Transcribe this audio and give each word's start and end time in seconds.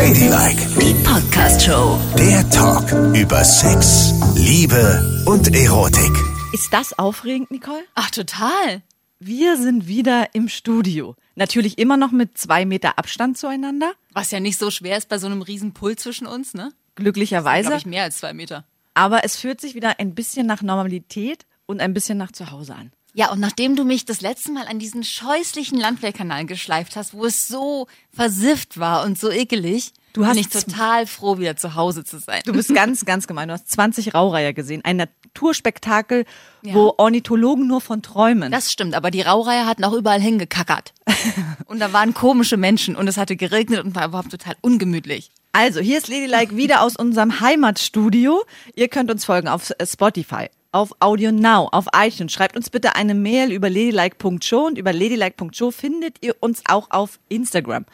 Ladylike, 0.00 0.66
Die 0.80 0.94
Podcast-Show. 1.04 2.00
der 2.18 2.48
Talk 2.48 2.90
über 3.14 3.44
Sex, 3.44 4.14
Liebe 4.34 5.22
und 5.26 5.54
Erotik. 5.54 6.10
Ist 6.54 6.72
das 6.72 6.98
aufregend, 6.98 7.50
Nicole? 7.50 7.82
Ach, 7.94 8.10
total. 8.10 8.80
Wir 9.18 9.58
sind 9.58 9.88
wieder 9.88 10.28
im 10.32 10.48
Studio. 10.48 11.16
Natürlich 11.34 11.76
immer 11.76 11.98
noch 11.98 12.12
mit 12.12 12.38
zwei 12.38 12.64
Meter 12.64 12.98
Abstand 12.98 13.36
zueinander. 13.36 13.92
Was 14.14 14.30
ja 14.30 14.40
nicht 14.40 14.56
so 14.58 14.70
schwer 14.70 14.96
ist 14.96 15.10
bei 15.10 15.18
so 15.18 15.26
einem 15.26 15.42
riesen 15.42 15.74
Pull 15.74 15.96
zwischen 15.96 16.26
uns, 16.26 16.54
ne? 16.54 16.72
Glücklicherweise. 16.94 17.68
Glaube 17.68 17.80
ich 17.80 17.86
mehr 17.86 18.04
als 18.04 18.16
zwei 18.16 18.32
Meter. 18.32 18.64
Aber 18.94 19.22
es 19.24 19.36
fühlt 19.36 19.60
sich 19.60 19.74
wieder 19.74 20.00
ein 20.00 20.14
bisschen 20.14 20.46
nach 20.46 20.62
Normalität 20.62 21.44
und 21.66 21.82
ein 21.82 21.92
bisschen 21.92 22.16
nach 22.16 22.32
Zuhause 22.32 22.74
an. 22.74 22.90
Ja, 23.12 23.30
und 23.32 23.40
nachdem 23.40 23.76
du 23.76 23.84
mich 23.84 24.04
das 24.04 24.20
letzte 24.20 24.52
Mal 24.52 24.66
an 24.68 24.78
diesen 24.78 25.02
scheußlichen 25.04 25.78
Landwehrkanal 25.78 26.44
geschleift 26.46 26.96
hast, 26.96 27.12
wo 27.14 27.24
es 27.26 27.48
so 27.48 27.86
versifft 28.12 28.78
war 28.78 29.04
und 29.04 29.18
so 29.18 29.30
ekelig, 29.30 29.92
Du 30.12 30.26
hast 30.26 30.32
bin 30.34 30.40
ich 30.40 30.48
total 30.48 31.06
froh, 31.06 31.38
wieder 31.38 31.56
zu 31.56 31.76
Hause 31.76 32.02
zu 32.04 32.18
sein. 32.18 32.42
Du 32.44 32.52
bist 32.52 32.74
ganz, 32.74 33.04
ganz 33.04 33.28
gemein. 33.28 33.46
Du 33.46 33.54
hast 33.54 33.70
20 33.70 34.12
Raureiher 34.12 34.52
gesehen. 34.52 34.80
Ein 34.84 34.96
Naturspektakel, 34.96 36.24
Ja. 36.62 36.74
wo 36.74 36.94
Ornithologen 36.96 37.66
nur 37.68 37.80
von 37.80 38.02
träumen. 38.02 38.50
Das 38.50 38.72
stimmt, 38.72 38.94
aber 38.94 39.10
die 39.12 39.22
Raureiher 39.22 39.66
hatten 39.66 39.84
auch 39.84 39.92
überall 39.92 40.20
hingekackert. 40.20 40.92
und 41.66 41.78
da 41.78 41.92
waren 41.92 42.12
komische 42.12 42.56
Menschen 42.56 42.96
und 42.96 43.06
es 43.06 43.16
hatte 43.16 43.36
geregnet 43.36 43.84
und 43.84 43.94
war 43.94 44.06
überhaupt 44.06 44.30
total 44.30 44.56
ungemütlich. 44.62 45.30
Also, 45.52 45.80
hier 45.80 45.98
ist 45.98 46.06
Ladylike 46.06 46.56
wieder 46.56 46.82
aus 46.82 46.94
unserem 46.94 47.40
Heimatstudio. 47.40 48.44
Ihr 48.76 48.86
könnt 48.86 49.10
uns 49.10 49.24
folgen 49.24 49.48
auf 49.48 49.70
äh, 49.78 49.84
Spotify, 49.84 50.46
auf 50.70 50.92
Audio 51.00 51.32
Now, 51.32 51.68
auf 51.72 51.86
iTunes. 51.92 52.32
Schreibt 52.32 52.56
uns 52.56 52.70
bitte 52.70 52.94
eine 52.94 53.14
Mail 53.14 53.50
über 53.50 53.68
ladylike.show 53.68 54.66
und 54.66 54.78
über 54.78 54.92
ladylike.show 54.92 55.72
findet 55.72 56.18
ihr 56.20 56.36
uns 56.38 56.62
auch 56.68 56.88
auf 56.90 57.18
Instagram. 57.28 57.84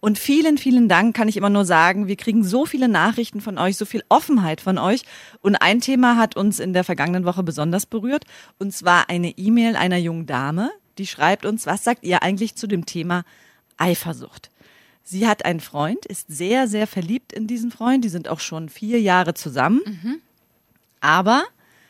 Und 0.00 0.18
vielen, 0.18 0.58
vielen 0.58 0.88
Dank 0.88 1.16
kann 1.16 1.28
ich 1.28 1.36
immer 1.36 1.48
nur 1.48 1.64
sagen. 1.64 2.08
Wir 2.08 2.16
kriegen 2.16 2.42
so 2.42 2.66
viele 2.66 2.88
Nachrichten 2.88 3.40
von 3.40 3.56
euch, 3.56 3.76
so 3.76 3.84
viel 3.84 4.02
Offenheit 4.08 4.60
von 4.60 4.76
euch. 4.76 5.02
Und 5.42 5.54
ein 5.54 5.80
Thema 5.80 6.16
hat 6.16 6.36
uns 6.36 6.58
in 6.58 6.72
der 6.72 6.82
vergangenen 6.82 7.24
Woche 7.24 7.44
besonders 7.44 7.86
berührt. 7.86 8.24
Und 8.58 8.74
zwar 8.74 9.08
eine 9.08 9.30
E-Mail 9.30 9.76
einer 9.76 9.96
jungen 9.96 10.26
Dame, 10.26 10.70
die 10.98 11.06
schreibt 11.06 11.46
uns, 11.46 11.66
was 11.66 11.84
sagt 11.84 12.02
ihr 12.02 12.24
eigentlich 12.24 12.56
zu 12.56 12.66
dem 12.66 12.84
Thema 12.84 13.22
Eifersucht? 13.76 14.50
Sie 15.08 15.28
hat 15.28 15.44
einen 15.44 15.60
Freund, 15.60 16.04
ist 16.04 16.26
sehr, 16.28 16.66
sehr 16.66 16.88
verliebt 16.88 17.32
in 17.32 17.46
diesen 17.46 17.70
Freund. 17.70 18.04
Die 18.04 18.08
sind 18.08 18.26
auch 18.26 18.40
schon 18.40 18.68
vier 18.68 19.00
Jahre 19.00 19.34
zusammen. 19.34 19.80
Aber 21.00 21.44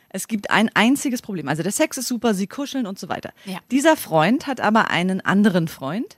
es 0.09 0.27
gibt 0.27 0.51
ein 0.51 0.69
einziges 0.75 1.23
Problem. 1.23 1.47
Also 1.47 1.63
der 1.63 1.71
Sex 1.71 1.97
ist 1.97 2.07
super, 2.07 2.35
sie 2.35 2.45
kuscheln 2.45 2.85
und 2.85 2.99
so 2.99 3.09
weiter. 3.09 3.33
Ja. 3.45 3.57
Dieser 3.71 3.97
Freund 3.97 4.45
hat 4.45 4.61
aber 4.61 4.91
einen 4.91 5.19
anderen 5.19 5.67
Freund, 5.67 6.17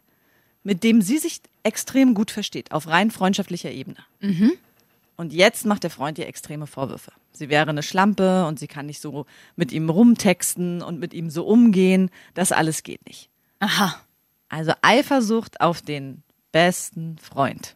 mit 0.63 0.83
dem 0.83 1.01
sie 1.01 1.19
sich 1.19 1.39
extrem 1.63 2.13
gut 2.13 2.31
versteht, 2.31 2.73
auf 2.73 2.87
rein 2.87 3.11
freundschaftlicher 3.11 3.71
Ebene. 3.71 3.99
Und 5.15 5.31
jetzt 5.31 5.65
macht 5.65 5.83
der 5.83 5.91
Freund 5.91 6.17
ihr 6.17 6.27
extreme 6.27 6.67
Vorwürfe. 6.67 7.13
Sie 7.31 7.47
wäre 7.47 7.69
eine 7.69 7.83
Schlampe 7.83 8.45
und 8.45 8.59
sie 8.59 8.67
kann 8.67 8.87
nicht 8.87 8.99
so 8.99 9.25
mit 9.55 9.71
ihm 9.71 9.89
rumtexten 9.89 10.81
und 10.81 10.99
mit 10.99 11.13
ihm 11.13 11.29
so 11.29 11.45
umgehen. 11.45 12.11
Das 12.33 12.51
alles 12.51 12.83
geht 12.83 13.05
nicht. 13.07 13.29
Aha. 13.59 13.95
Also 14.49 14.73
Eifersucht 14.81 15.61
auf 15.61 15.81
den 15.81 16.23
besten 16.51 17.17
Freund. 17.17 17.75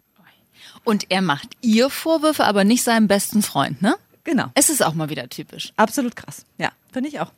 Und 0.84 1.10
er 1.10 1.22
macht 1.22 1.50
ihr 1.62 1.90
Vorwürfe, 1.90 2.46
aber 2.46 2.64
nicht 2.64 2.84
seinem 2.84 3.08
besten 3.08 3.42
Freund, 3.42 3.82
ne? 3.82 3.96
Genau. 4.24 4.48
Es 4.56 4.70
ist 4.70 4.84
auch 4.84 4.94
mal 4.94 5.10
wieder 5.10 5.30
typisch. 5.30 5.74
Absolut 5.76 6.16
krass. 6.16 6.46
Ja, 6.58 6.72
finde 6.92 7.10
ich 7.10 7.20
auch. 7.20 7.32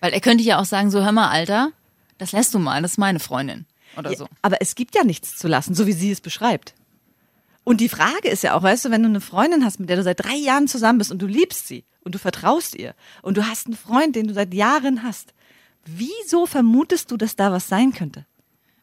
Weil 0.00 0.12
er 0.12 0.20
könnte 0.20 0.44
ja 0.44 0.58
auch 0.58 0.64
sagen, 0.64 0.90
so 0.90 1.02
hör 1.02 1.12
mal, 1.12 1.28
Alter, 1.28 1.72
das 2.18 2.32
lässt 2.32 2.54
du 2.54 2.58
mal, 2.58 2.82
das 2.82 2.92
ist 2.92 2.98
meine 2.98 3.20
Freundin. 3.20 3.66
Oder 3.96 4.14
so. 4.16 4.24
Ja, 4.24 4.30
aber 4.42 4.58
es 4.60 4.74
gibt 4.74 4.94
ja 4.94 5.04
nichts 5.04 5.36
zu 5.36 5.48
lassen, 5.48 5.74
so 5.74 5.86
wie 5.86 5.92
sie 5.92 6.10
es 6.10 6.20
beschreibt. 6.20 6.74
Und 7.64 7.80
die 7.80 7.88
Frage 7.88 8.28
ist 8.28 8.42
ja 8.42 8.54
auch, 8.54 8.62
weißt 8.62 8.86
du, 8.86 8.90
wenn 8.90 9.02
du 9.02 9.08
eine 9.08 9.20
Freundin 9.20 9.64
hast, 9.64 9.80
mit 9.80 9.88
der 9.88 9.96
du 9.96 10.02
seit 10.02 10.24
drei 10.24 10.34
Jahren 10.34 10.68
zusammen 10.68 10.98
bist 10.98 11.10
und 11.10 11.20
du 11.20 11.26
liebst 11.26 11.66
sie 11.66 11.84
und 12.02 12.14
du 12.14 12.18
vertraust 12.18 12.74
ihr 12.74 12.94
und 13.22 13.36
du 13.36 13.46
hast 13.46 13.66
einen 13.66 13.76
Freund, 13.76 14.16
den 14.16 14.28
du 14.28 14.34
seit 14.34 14.54
Jahren 14.54 15.02
hast, 15.02 15.34
wieso 15.84 16.46
vermutest 16.46 17.10
du, 17.10 17.16
dass 17.16 17.36
da 17.36 17.52
was 17.52 17.68
sein 17.68 17.92
könnte? 17.92 18.26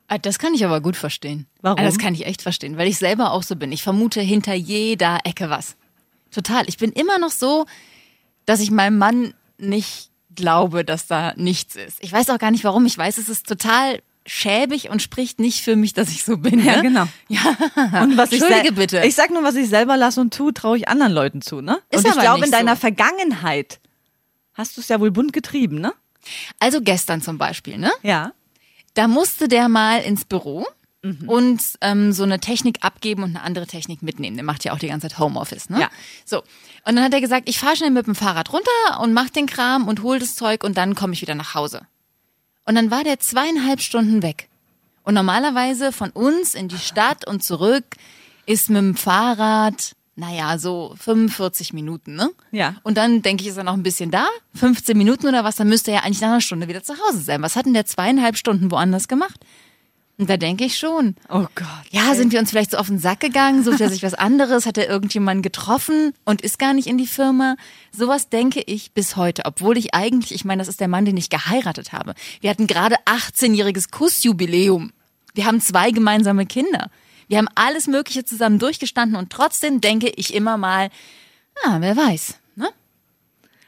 Ah, 0.08 0.18
Das 0.18 0.40
kann 0.40 0.54
ich 0.54 0.64
aber 0.64 0.80
gut 0.82 0.96
verstehen. 0.96 1.48
Warum? 1.62 1.80
Ah, 1.80 1.84
Das 1.84 1.98
kann 1.98 2.14
ich 2.14 2.26
echt 2.26 2.42
verstehen, 2.42 2.78
weil 2.78 2.88
ich 2.88 2.98
selber 2.98 3.32
auch 3.32 3.44
so 3.44 3.56
bin. 3.56 3.72
Ich 3.72 3.84
vermute 3.84 4.22
hinter 4.22 4.54
jeder 4.54 5.20
Ecke 5.26 5.50
was. 5.50 5.76
Total. 6.32 6.64
Ich 6.68 6.78
bin 6.78 6.92
immer 6.92 7.20
noch 7.20 7.32
so, 7.32 7.66
dass 8.46 8.60
ich 8.62 8.72
meinem 8.72 8.98
Mann 8.98 9.34
nicht 9.58 10.10
glaube, 10.36 10.86
dass 10.86 11.08
da 11.08 11.34
nichts 11.36 11.76
ist. 11.76 11.98
Ich 12.02 12.12
weiß 12.12 12.30
auch 12.30 12.38
gar 12.40 12.52
nicht 12.52 12.64
warum. 12.64 12.86
Ich 12.86 12.98
weiß, 12.98 13.18
es 13.18 13.28
ist 13.28 13.48
total 13.48 14.02
schäbig 14.26 14.90
und 14.90 15.02
spricht 15.02 15.40
nicht 15.40 15.62
für 15.62 15.76
mich, 15.76 15.94
dass 15.94 16.10
ich 16.10 16.24
so 16.24 16.38
bin. 16.38 16.64
Ja, 16.64 16.78
ne? 16.78 16.82
genau. 16.84 17.08
Ja. 17.30 17.42
Und 18.04 18.18
was 18.18 18.32
ich 18.32 18.42
Entschuldige 18.42 18.68
sel- 18.68 18.76
bitte. 18.76 19.06
Ich 19.06 19.16
sag 19.16 19.32
nur, 19.32 19.44
was 19.44 19.56
ich 19.56 19.68
selber 19.70 19.98
lasse 19.98 20.20
und 20.22 20.34
tue, 20.34 20.54
traue 20.54 20.78
ich 20.78 20.88
anderen 20.90 21.14
Leuten 21.14 21.42
zu, 21.42 21.62
ne? 21.62 21.80
Ist 21.90 22.06
und 22.06 22.12
ich 22.14 22.20
glaube, 22.20 22.46
in 22.46 22.52
deiner 22.52 22.76
so. 22.76 22.82
Vergangenheit 22.82 23.80
hast 24.54 24.76
du 24.78 24.82
es 24.82 24.90
ja 24.90 25.00
wohl 25.00 25.12
bunt 25.12 25.34
getrieben, 25.34 25.80
ne? 25.80 25.94
Also 26.60 26.82
gestern 26.82 27.22
zum 27.22 27.38
Beispiel, 27.38 27.78
ne? 27.78 27.92
Ja. 28.04 28.34
Da 28.98 29.08
musste 29.08 29.48
der 29.48 29.70
mal 29.70 30.00
ins 30.02 30.26
Büro 30.26 30.66
Mhm. 31.04 31.30
und 31.30 31.62
ähm, 31.82 32.12
so 32.12 32.24
eine 32.24 32.40
Technik 32.40 32.80
abgeben 32.84 33.22
und 33.22 33.30
eine 33.36 33.44
andere 33.44 33.68
Technik 33.68 34.02
mitnehmen. 34.02 34.36
Der 34.36 34.44
macht 34.44 34.66
ja 34.66 34.74
auch 34.74 34.80
die 34.80 34.88
ganze 34.88 35.08
Zeit 35.08 35.20
Homeoffice, 35.20 35.70
ne? 35.70 35.80
Ja. 35.80 35.90
So. 36.26 36.40
Und 36.40 36.96
dann 36.96 37.04
hat 37.04 37.14
er 37.14 37.22
gesagt, 37.22 37.48
ich 37.48 37.60
fahre 37.60 37.76
schnell 37.76 37.92
mit 37.92 38.08
dem 38.08 38.16
Fahrrad 38.16 38.52
runter 38.52 39.00
und 39.02 39.14
mach 39.14 39.30
den 39.30 39.46
Kram 39.46 39.88
und 39.88 40.02
hol 40.02 40.18
das 40.18 40.36
Zeug 40.36 40.64
und 40.64 40.76
dann 40.76 40.96
komme 40.96 41.14
ich 41.14 41.22
wieder 41.22 41.36
nach 41.36 41.54
Hause. 41.54 41.82
Und 42.66 42.74
dann 42.76 42.90
war 42.90 43.04
der 43.04 43.20
zweieinhalb 43.20 43.80
Stunden 43.80 44.24
weg. 44.24 44.50
Und 45.04 45.14
normalerweise 45.14 45.92
von 45.92 46.10
uns 46.10 46.56
in 46.56 46.68
die 46.68 46.80
Stadt 46.80 47.28
und 47.28 47.44
zurück 47.44 47.86
ist 48.48 48.70
mit 48.70 48.80
dem 48.80 48.96
Fahrrad, 48.96 49.96
naja, 50.18 50.58
so 50.58 50.96
45 51.00 51.74
Minuten, 51.74 52.16
ne? 52.16 52.32
Ja. 52.52 52.76
Und 52.84 52.98
dann 52.98 53.22
denke 53.22 53.44
ich, 53.44 53.50
ist 53.50 53.58
er 53.58 53.64
noch 53.64 53.76
ein 53.76 53.84
bisschen 53.84 54.10
da, 54.10 54.28
15 54.56 54.98
Minuten 54.98 55.28
oder 55.28 55.44
was, 55.44 55.56
dann 55.56 55.70
müsste 55.70 55.92
er 55.92 55.98
ja 55.98 56.04
eigentlich 56.04 56.22
nach 56.22 56.30
einer 56.30 56.42
Stunde 56.42 56.68
wieder 56.68 56.84
zu 56.84 56.94
Hause 56.94 57.20
sein. 57.20 57.42
Was 57.44 57.56
hat 57.56 57.68
denn 57.68 57.76
der 57.76 57.86
zweieinhalb 57.86 58.36
Stunden 58.36 58.72
woanders 58.72 59.08
gemacht? 59.08 59.40
Und 60.18 60.28
da 60.32 60.38
denke 60.38 60.66
ich 60.66 60.80
schon. 60.80 61.16
Oh 61.30 61.46
Gott. 61.54 61.68
Ja, 61.92 62.16
sind 62.16 62.32
wir 62.32 62.40
uns 62.40 62.50
vielleicht 62.50 62.72
so 62.72 62.78
auf 62.78 62.88
den 62.88 62.98
Sack 62.98 63.20
gegangen? 63.20 63.64
Sucht 63.64 63.80
er 63.80 63.90
sich 63.90 64.02
was 64.02 64.16
anderes? 64.16 64.66
Hat 64.66 64.80
er 64.80 64.90
irgendjemanden 64.90 65.44
getroffen 65.44 66.14
und 66.26 66.42
ist 66.42 66.58
gar 66.58 66.74
nicht 66.74 66.88
in 66.88 66.98
die 66.98 67.06
Firma? 67.06 67.56
Sowas 67.92 68.30
denke 68.30 68.64
ich 68.66 68.94
bis 68.94 69.16
heute, 69.16 69.44
obwohl 69.46 69.78
ich 69.78 69.94
eigentlich, 69.94 70.34
ich 70.34 70.44
meine, 70.44 70.62
das 70.62 70.68
ist 70.68 70.82
der 70.82 70.88
Mann, 70.88 71.06
den 71.06 71.18
ich 71.18 71.30
geheiratet 71.30 71.94
habe. 71.94 72.16
Wir 72.42 72.50
hatten 72.50 72.66
gerade 72.66 72.96
18-jähriges 73.06 73.92
Kussjubiläum. 73.92 74.92
Wir 75.36 75.46
haben 75.46 75.62
zwei 75.62 75.92
gemeinsame 75.92 76.48
Kinder. 76.48 76.90
Wir 77.28 77.38
haben 77.40 77.50
alles 77.56 77.88
Mögliche 77.88 78.24
zusammen 78.26 78.60
durchgestanden 78.60 79.18
und 79.18 79.32
trotzdem 79.32 79.82
denke 79.82 80.10
ich 80.10 80.34
immer 80.34 80.58
mal, 80.58 80.90
ah, 81.66 81.78
wer 81.80 81.96
weiß, 81.98 82.40
ne? 82.56 82.70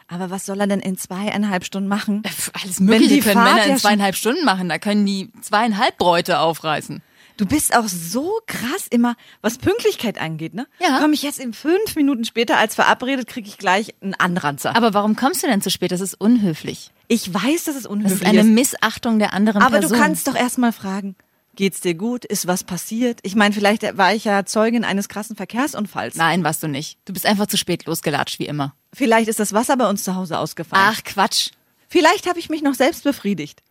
Aber 0.07 0.29
was 0.29 0.45
soll 0.45 0.59
er 0.61 0.67
denn 0.67 0.79
in 0.79 0.97
zweieinhalb 0.97 1.63
Stunden 1.65 1.87
machen? 1.89 2.23
Pff, 2.25 2.51
Alles 2.61 2.79
Mögliche 2.79 3.15
die 3.15 3.19
können 3.21 3.35
Fahrt 3.35 3.53
Männer 3.53 3.67
ja 3.67 3.73
in 3.73 3.77
zweieinhalb 3.79 4.15
Stunden 4.15 4.43
machen. 4.43 4.69
Da 4.69 4.79
können 4.79 5.05
die 5.05 5.31
zweieinhalb 5.41 5.97
Bräute 5.97 6.39
aufreißen. 6.39 7.01
Du 7.37 7.45
bist 7.45 7.73
auch 7.75 7.87
so 7.87 8.39
krass 8.47 8.87
immer, 8.89 9.15
was 9.41 9.59
Pünktlichkeit 9.59 10.19
angeht, 10.19 10.53
ne? 10.53 10.67
Ja. 10.81 10.99
Komme 10.99 11.13
ich 11.13 11.21
jetzt 11.21 11.39
in 11.39 11.53
fünf 11.53 11.95
Minuten 11.95 12.25
später 12.25 12.57
als 12.57 12.75
verabredet, 12.75 13.27
kriege 13.27 13.47
ich 13.47 13.57
gleich 13.57 13.93
einen 14.01 14.13
Anranzer. 14.15 14.75
Aber 14.75 14.93
warum 14.93 15.15
kommst 15.15 15.43
du 15.43 15.47
denn 15.47 15.61
zu 15.61 15.69
spät? 15.69 15.91
Das 15.93 16.01
ist 16.01 16.15
unhöflich. 16.15 16.91
ich 17.07 17.33
weiß, 17.33 17.65
dass 17.65 17.75
es 17.75 17.83
Das 17.83 17.91
unhöflich 17.91 18.21
ist 18.21 18.27
eine 18.27 18.39
ist. 18.41 18.47
Missachtung 18.47 19.19
der 19.19 19.31
anderen 19.33 19.61
Aber 19.61 19.77
Person. 19.79 19.97
du 19.97 20.03
kannst 20.03 20.27
doch 20.27 20.35
erstmal 20.35 20.73
fragen, 20.73 21.15
geht's 21.59 21.81
dir 21.81 21.93
gut? 21.93 22.23
Ist 22.23 22.47
was 22.47 22.63
passiert? 22.63 23.19
Ich 23.21 23.35
meine, 23.35 23.53
vielleicht 23.53 23.97
war 23.97 24.13
ich 24.15 24.23
ja 24.23 24.45
Zeugin 24.45 24.85
eines 24.85 25.09
krassen 25.09 25.35
Verkehrsunfalls. 25.35 26.15
Nein, 26.15 26.45
warst 26.45 26.63
du 26.63 26.69
nicht. 26.69 26.97
Du 27.03 27.11
bist 27.11 27.25
einfach 27.25 27.47
zu 27.47 27.57
spät 27.57 27.85
losgelatscht, 27.85 28.39
wie 28.39 28.45
immer. 28.45 28.73
Vielleicht 28.93 29.27
ist 29.27 29.41
das 29.41 29.51
Wasser 29.51 29.75
bei 29.75 29.89
uns 29.89 30.05
zu 30.05 30.15
Hause 30.15 30.37
ausgefallen. 30.37 30.85
Ach, 30.89 31.03
Quatsch. 31.03 31.49
Vielleicht 31.89 32.29
habe 32.29 32.39
ich 32.39 32.49
mich 32.49 32.61
noch 32.61 32.75
selbst 32.75 33.03
befriedigt. 33.03 33.61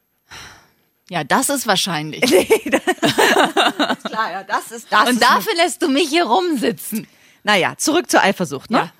Ja, 1.08 1.24
das 1.24 1.48
ist 1.48 1.66
wahrscheinlich. 1.66 2.20
Klar, 4.04 4.32
ja, 4.32 4.44
das 4.44 4.70
ist 4.70 4.92
das. 4.92 5.08
Und 5.08 5.22
dafür 5.22 5.54
lässt 5.56 5.80
du 5.80 5.88
mich 5.88 6.10
hier 6.10 6.26
rumsitzen. 6.26 7.06
naja, 7.42 7.72
zurück 7.78 8.10
zur 8.10 8.22
Eifersucht, 8.22 8.70
ne? 8.70 8.78
Ja. 8.78 8.92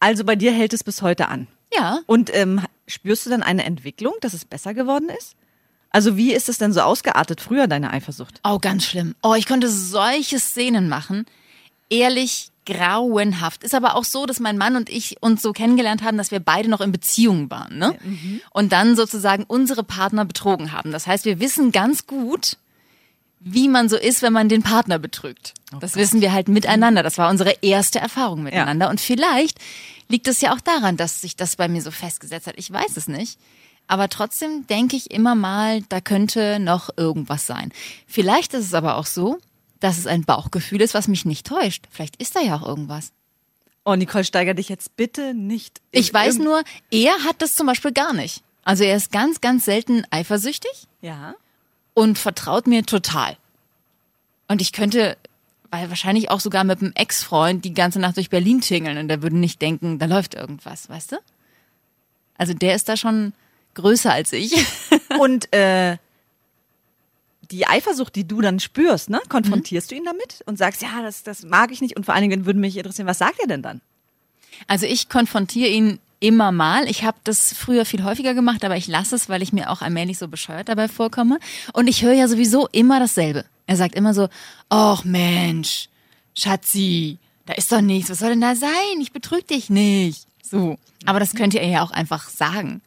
Also 0.00 0.24
bei 0.24 0.36
dir 0.36 0.52
hält 0.52 0.74
es 0.74 0.84
bis 0.84 1.00
heute 1.00 1.28
an. 1.28 1.46
Ja. 1.72 2.00
Und 2.04 2.28
ähm, 2.34 2.60
spürst 2.86 3.24
du 3.24 3.30
dann 3.30 3.42
eine 3.42 3.64
Entwicklung, 3.64 4.12
dass 4.20 4.34
es 4.34 4.44
besser 4.44 4.74
geworden 4.74 5.08
ist? 5.08 5.34
Also 5.90 6.16
wie 6.16 6.32
ist 6.32 6.48
es 6.48 6.58
denn 6.58 6.72
so 6.72 6.80
ausgeartet 6.80 7.40
früher, 7.40 7.66
deine 7.66 7.90
Eifersucht? 7.92 8.40
Oh, 8.44 8.58
ganz 8.58 8.84
schlimm. 8.84 9.14
Oh, 9.22 9.34
ich 9.34 9.46
konnte 9.46 9.68
solche 9.70 10.38
Szenen 10.38 10.88
machen. 10.88 11.24
Ehrlich, 11.88 12.50
grauenhaft. 12.66 13.64
Ist 13.64 13.74
aber 13.74 13.96
auch 13.96 14.04
so, 14.04 14.26
dass 14.26 14.40
mein 14.40 14.58
Mann 14.58 14.76
und 14.76 14.90
ich 14.90 15.22
uns 15.22 15.40
so 15.40 15.52
kennengelernt 15.52 16.02
haben, 16.02 16.18
dass 16.18 16.30
wir 16.30 16.40
beide 16.40 16.68
noch 16.68 16.82
in 16.82 16.92
Beziehungen 16.92 17.50
waren, 17.50 17.78
ne? 17.78 17.96
Und 18.50 18.72
dann 18.72 18.94
sozusagen 18.94 19.44
unsere 19.44 19.82
Partner 19.82 20.26
betrogen 20.26 20.72
haben. 20.72 20.92
Das 20.92 21.06
heißt, 21.06 21.24
wir 21.24 21.40
wissen 21.40 21.72
ganz 21.72 22.06
gut, 22.06 22.58
wie 23.40 23.68
man 23.68 23.88
so 23.88 23.96
ist, 23.96 24.20
wenn 24.20 24.32
man 24.32 24.48
den 24.48 24.62
Partner 24.62 24.98
betrügt. 24.98 25.54
das 25.80 25.96
wissen 25.96 26.20
wir 26.20 26.32
halt 26.32 26.48
miteinander. 26.48 27.02
Das 27.02 27.16
war 27.18 27.30
unsere 27.30 27.54
erste 27.62 28.00
Erfahrung 28.00 28.42
miteinander. 28.42 28.90
Und 28.90 29.00
vielleicht 29.00 29.58
liegt 30.08 30.28
es 30.28 30.40
ja 30.40 30.52
auch 30.52 30.60
daran, 30.60 30.96
dass 30.96 31.20
sich 31.22 31.36
das 31.36 31.56
bei 31.56 31.68
mir 31.68 31.80
so 31.80 31.90
festgesetzt 31.90 32.46
hat. 32.46 32.54
Ich 32.58 32.70
weiß 32.70 32.96
es 32.96 33.08
nicht. 33.08 33.38
Aber 33.88 34.08
trotzdem 34.08 34.66
denke 34.68 34.96
ich 34.96 35.10
immer 35.10 35.34
mal, 35.34 35.82
da 35.88 36.00
könnte 36.00 36.58
noch 36.60 36.90
irgendwas 36.96 37.46
sein. 37.46 37.72
Vielleicht 38.06 38.54
ist 38.54 38.66
es 38.66 38.74
aber 38.74 38.96
auch 38.96 39.06
so, 39.06 39.38
dass 39.80 39.98
es 39.98 40.06
ein 40.06 40.24
Bauchgefühl 40.24 40.80
ist, 40.82 40.94
was 40.94 41.08
mich 41.08 41.24
nicht 41.24 41.46
täuscht. 41.46 41.86
Vielleicht 41.90 42.16
ist 42.20 42.36
da 42.36 42.40
ja 42.40 42.54
auch 42.56 42.66
irgendwas. 42.66 43.12
Oh, 43.84 43.94
Nicole, 43.96 44.24
steiger 44.24 44.52
dich 44.54 44.68
jetzt 44.68 44.96
bitte 44.96 45.32
nicht. 45.34 45.80
Ich 45.90 46.12
weiß 46.12 46.38
nur, 46.38 46.62
er 46.90 47.12
hat 47.24 47.40
das 47.40 47.54
zum 47.56 47.66
Beispiel 47.66 47.92
gar 47.92 48.12
nicht. 48.12 48.42
Also 48.62 48.84
er 48.84 48.96
ist 48.96 49.10
ganz, 49.10 49.40
ganz 49.40 49.64
selten 49.64 50.04
eifersüchtig 50.10 50.86
Ja. 51.00 51.34
und 51.94 52.18
vertraut 52.18 52.66
mir 52.66 52.84
total. 52.84 53.38
Und 54.48 54.60
ich 54.60 54.72
könnte, 54.72 55.16
weil 55.70 55.88
wahrscheinlich 55.88 56.30
auch 56.30 56.40
sogar 56.40 56.64
mit 56.64 56.82
einem 56.82 56.92
Ex-Freund 56.94 57.64
die 57.64 57.72
ganze 57.72 57.98
Nacht 58.00 58.16
durch 58.18 58.28
Berlin 58.28 58.60
tingeln 58.60 58.98
und 58.98 59.08
der 59.08 59.22
würde 59.22 59.38
nicht 59.38 59.62
denken, 59.62 59.98
da 59.98 60.04
läuft 60.04 60.34
irgendwas, 60.34 60.90
weißt 60.90 61.12
du? 61.12 61.16
Also 62.36 62.52
der 62.52 62.74
ist 62.74 62.88
da 62.90 62.96
schon 62.98 63.32
größer 63.78 64.12
als 64.12 64.32
ich. 64.32 64.54
Und 65.18 65.52
äh, 65.52 65.96
die 67.50 67.66
Eifersucht, 67.66 68.14
die 68.14 68.26
du 68.26 68.40
dann 68.40 68.60
spürst, 68.60 69.10
ne, 69.10 69.20
konfrontierst 69.28 69.90
du 69.90 69.94
ihn 69.94 70.04
damit 70.04 70.42
und 70.44 70.58
sagst, 70.58 70.82
ja, 70.82 71.00
das, 71.02 71.22
das 71.22 71.44
mag 71.44 71.72
ich 71.72 71.80
nicht. 71.80 71.96
Und 71.96 72.04
vor 72.04 72.14
allen 72.14 72.28
Dingen 72.28 72.44
würde 72.44 72.60
mich 72.60 72.76
interessieren, 72.76 73.06
was 73.06 73.18
sagt 73.18 73.40
er 73.40 73.46
denn 73.46 73.62
dann? 73.62 73.80
Also 74.66 74.84
ich 74.84 75.08
konfrontiere 75.08 75.70
ihn 75.70 75.98
immer 76.20 76.52
mal. 76.52 76.88
Ich 76.90 77.04
habe 77.04 77.16
das 77.24 77.54
früher 77.54 77.84
viel 77.84 78.04
häufiger 78.04 78.34
gemacht, 78.34 78.64
aber 78.64 78.76
ich 78.76 78.86
lasse 78.86 79.14
es, 79.14 79.28
weil 79.28 79.42
ich 79.42 79.52
mir 79.52 79.70
auch 79.70 79.82
allmählich 79.82 80.18
so 80.18 80.28
bescheuert 80.28 80.68
dabei 80.68 80.88
vorkomme. 80.88 81.38
Und 81.72 81.86
ich 81.88 82.02
höre 82.02 82.12
ja 82.12 82.28
sowieso 82.28 82.68
immer 82.72 83.00
dasselbe. 83.00 83.44
Er 83.66 83.76
sagt 83.76 83.94
immer 83.94 84.14
so, 84.14 84.28
ach 84.68 85.04
Mensch, 85.04 85.88
Schatzi, 86.36 87.18
da 87.46 87.54
ist 87.54 87.72
doch 87.72 87.80
nichts. 87.80 88.10
Was 88.10 88.18
soll 88.18 88.30
denn 88.30 88.40
da 88.40 88.54
sein? 88.54 89.00
Ich 89.00 89.12
betrüge 89.12 89.44
dich 89.44 89.70
nicht. 89.70 90.26
So. 90.42 90.78
Aber 91.06 91.20
das 91.20 91.34
könnte 91.34 91.60
er 91.60 91.68
ja 91.68 91.82
auch 91.82 91.90
einfach 91.90 92.28
sagen. 92.28 92.82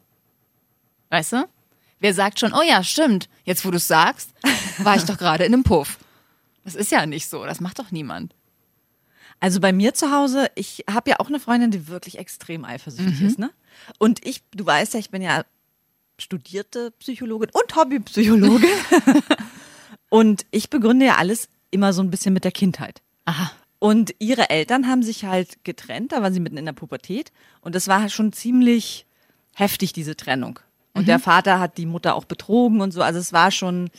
Weißt 1.12 1.34
du? 1.34 1.48
Wer 2.00 2.14
sagt 2.14 2.40
schon, 2.40 2.54
oh 2.54 2.62
ja, 2.62 2.82
stimmt, 2.82 3.28
jetzt 3.44 3.66
wo 3.66 3.70
du 3.70 3.76
es 3.76 3.86
sagst, 3.86 4.30
war 4.78 4.96
ich 4.96 5.04
doch 5.04 5.18
gerade 5.18 5.44
in 5.44 5.52
einem 5.52 5.62
Puff. 5.62 5.98
Das 6.64 6.74
ist 6.74 6.90
ja 6.90 7.04
nicht 7.04 7.28
so, 7.28 7.44
das 7.44 7.60
macht 7.60 7.78
doch 7.78 7.90
niemand. 7.90 8.34
Also 9.38 9.60
bei 9.60 9.74
mir 9.74 9.92
zu 9.92 10.10
Hause, 10.10 10.50
ich 10.54 10.84
habe 10.88 11.10
ja 11.10 11.20
auch 11.20 11.26
eine 11.26 11.38
Freundin, 11.38 11.70
die 11.70 11.86
wirklich 11.86 12.18
extrem 12.18 12.64
eifersüchtig 12.64 13.20
ist, 13.20 13.38
ne? 13.38 13.50
Und 13.98 14.26
ich, 14.26 14.42
du 14.52 14.64
weißt 14.64 14.94
ja, 14.94 15.00
ich 15.00 15.10
bin 15.10 15.20
ja 15.20 15.44
studierte 16.18 16.92
Psychologin 16.92 17.50
und 17.52 17.76
Hobbypsychologin. 17.76 18.70
und 20.08 20.46
ich 20.50 20.70
begründe 20.70 21.04
ja 21.04 21.16
alles 21.16 21.50
immer 21.70 21.92
so 21.92 22.00
ein 22.00 22.10
bisschen 22.10 22.32
mit 22.32 22.44
der 22.44 22.52
Kindheit. 22.52 23.02
Aha. 23.26 23.52
Und 23.78 24.14
ihre 24.18 24.48
Eltern 24.48 24.88
haben 24.88 25.02
sich 25.02 25.26
halt 25.26 25.62
getrennt, 25.62 26.12
da 26.12 26.22
war 26.22 26.32
sie 26.32 26.40
mitten 26.40 26.56
in 26.56 26.64
der 26.64 26.72
Pubertät. 26.72 27.32
Und 27.60 27.74
das 27.74 27.86
war 27.86 28.08
schon 28.08 28.32
ziemlich 28.32 29.04
heftig, 29.54 29.92
diese 29.92 30.16
Trennung. 30.16 30.58
Und 30.94 31.08
der 31.08 31.18
Vater 31.18 31.58
hat 31.58 31.78
die 31.78 31.86
Mutter 31.86 32.14
auch 32.14 32.24
betrogen 32.24 32.80
und 32.80 32.92
so. 32.92 33.02
Also 33.02 33.18
es 33.18 33.32
war 33.32 33.50
schon 33.50 33.90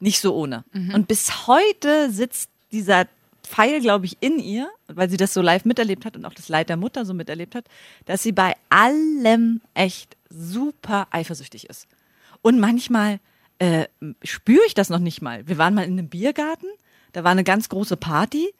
nicht 0.00 0.20
so 0.20 0.34
ohne. 0.34 0.64
Und 0.94 1.08
bis 1.08 1.46
heute 1.46 2.10
sitzt 2.10 2.50
dieser 2.72 3.06
Pfeil, 3.42 3.80
glaube 3.80 4.06
ich, 4.06 4.16
in 4.20 4.38
ihr, 4.38 4.70
weil 4.86 5.10
sie 5.10 5.16
das 5.16 5.34
so 5.34 5.42
live 5.42 5.64
miterlebt 5.64 6.04
hat 6.04 6.16
und 6.16 6.24
auch 6.24 6.34
das 6.34 6.48
Leid 6.48 6.68
der 6.68 6.76
Mutter 6.76 7.04
so 7.04 7.14
miterlebt 7.14 7.54
hat, 7.54 7.64
dass 8.04 8.22
sie 8.22 8.32
bei 8.32 8.54
allem 8.68 9.60
echt 9.74 10.16
super 10.28 11.08
eifersüchtig 11.10 11.68
ist. 11.68 11.88
Und 12.42 12.60
manchmal 12.60 13.18
äh, 13.58 13.86
spüre 14.22 14.64
ich 14.66 14.74
das 14.74 14.88
noch 14.88 14.98
nicht 14.98 15.20
mal. 15.20 15.46
Wir 15.46 15.58
waren 15.58 15.74
mal 15.74 15.84
in 15.84 15.98
einem 15.98 16.08
Biergarten, 16.08 16.68
da 17.12 17.24
war 17.24 17.32
eine 17.32 17.44
ganz 17.44 17.68
große 17.68 17.96
Party 17.96 18.54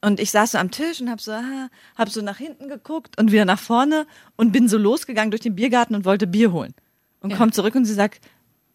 und 0.00 0.18
ich 0.18 0.30
saß 0.30 0.52
so 0.52 0.58
am 0.58 0.70
Tisch 0.70 1.00
und 1.00 1.10
hab 1.10 1.20
so, 1.20 1.32
ah, 1.32 1.68
hab 1.96 2.08
so 2.08 2.22
nach 2.22 2.38
hinten 2.38 2.68
geguckt 2.68 3.18
und 3.20 3.32
wieder 3.32 3.44
nach 3.44 3.60
vorne 3.60 4.06
und 4.36 4.52
bin 4.52 4.68
so 4.68 4.78
losgegangen 4.78 5.30
durch 5.30 5.42
den 5.42 5.54
Biergarten 5.54 5.94
und 5.94 6.04
wollte 6.04 6.26
Bier 6.26 6.52
holen. 6.52 6.74
Und 7.22 7.30
Ja. 7.30 7.36
kommt 7.36 7.54
zurück 7.54 7.74
und 7.74 7.84
sie 7.84 7.94
sagt, 7.94 8.20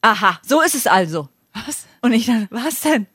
aha, 0.01 0.39
so 0.45 0.61
ist 0.61 0.75
es 0.75 0.87
also. 0.87 1.29
Was? 1.53 1.85
Und 2.01 2.13
ich 2.13 2.25
dann, 2.25 2.47
was 2.51 2.81
denn? 2.81 3.07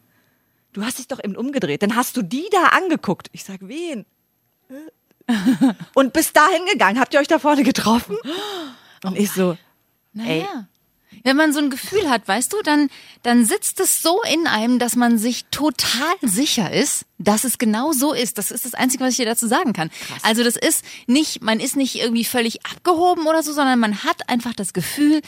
Du 0.73 0.85
hast 0.85 0.99
dich 0.99 1.09
doch 1.09 1.23
eben 1.23 1.37
umgedreht. 1.37 1.83
Dann 1.83 1.97
hast 1.97 2.17
du 2.17 2.23
die 2.23 2.47
da 2.51 2.69
angeguckt. 2.77 3.29
Ich 3.33 3.45
sag, 3.45 3.61
wen? 3.63 4.07
Und 5.95 6.13
bis 6.13 6.33
dahin 6.33 6.65
gegangen. 6.71 6.99
Habt 6.99 7.15
ihr 7.15 7.21
euch 7.21 7.29
da 7.29 7.39
vorne 7.39 7.63
getroffen? 7.63 8.17
Und 9.05 9.17
ich 9.19 9.31
so, 9.31 9.57
Naja. 10.13 10.67
Wenn 11.25 11.37
man 11.37 11.53
so 11.53 11.61
ein 11.61 11.71
Gefühl 11.71 12.09
hat, 12.11 12.27
weißt 12.27 12.53
du, 12.53 12.63
dann, 12.63 12.89
dann 13.23 13.47
sitzt 13.47 13.79
es 13.81 14.03
so 14.03 14.23
in 14.23 14.47
einem, 14.47 14.79
dass 14.79 14.97
man 14.97 15.19
sich 15.19 15.45
total 15.51 16.15
sicher 16.21 16.73
ist, 16.73 17.05
dass 17.19 17.45
es 17.45 17.59
genau 17.59 17.93
so 17.93 18.13
ist. 18.13 18.39
Das 18.39 18.51
ist 18.51 18.65
das 18.65 18.75
Einzige, 18.75 19.05
was 19.05 19.11
ich 19.13 19.19
dir 19.19 19.27
dazu 19.27 19.47
sagen 19.47 19.73
kann. 19.73 19.91
Also 20.23 20.43
das 20.43 20.57
ist 20.57 20.85
nicht, 21.07 21.43
man 21.43 21.61
ist 21.61 21.77
nicht 21.77 21.97
irgendwie 21.97 22.25
völlig 22.25 22.65
abgehoben 22.67 23.27
oder 23.27 23.43
so, 23.43 23.53
sondern 23.53 23.79
man 23.79 24.03
hat 24.03 24.29
einfach 24.29 24.55
das 24.55 24.73
Gefühl, 24.73 25.23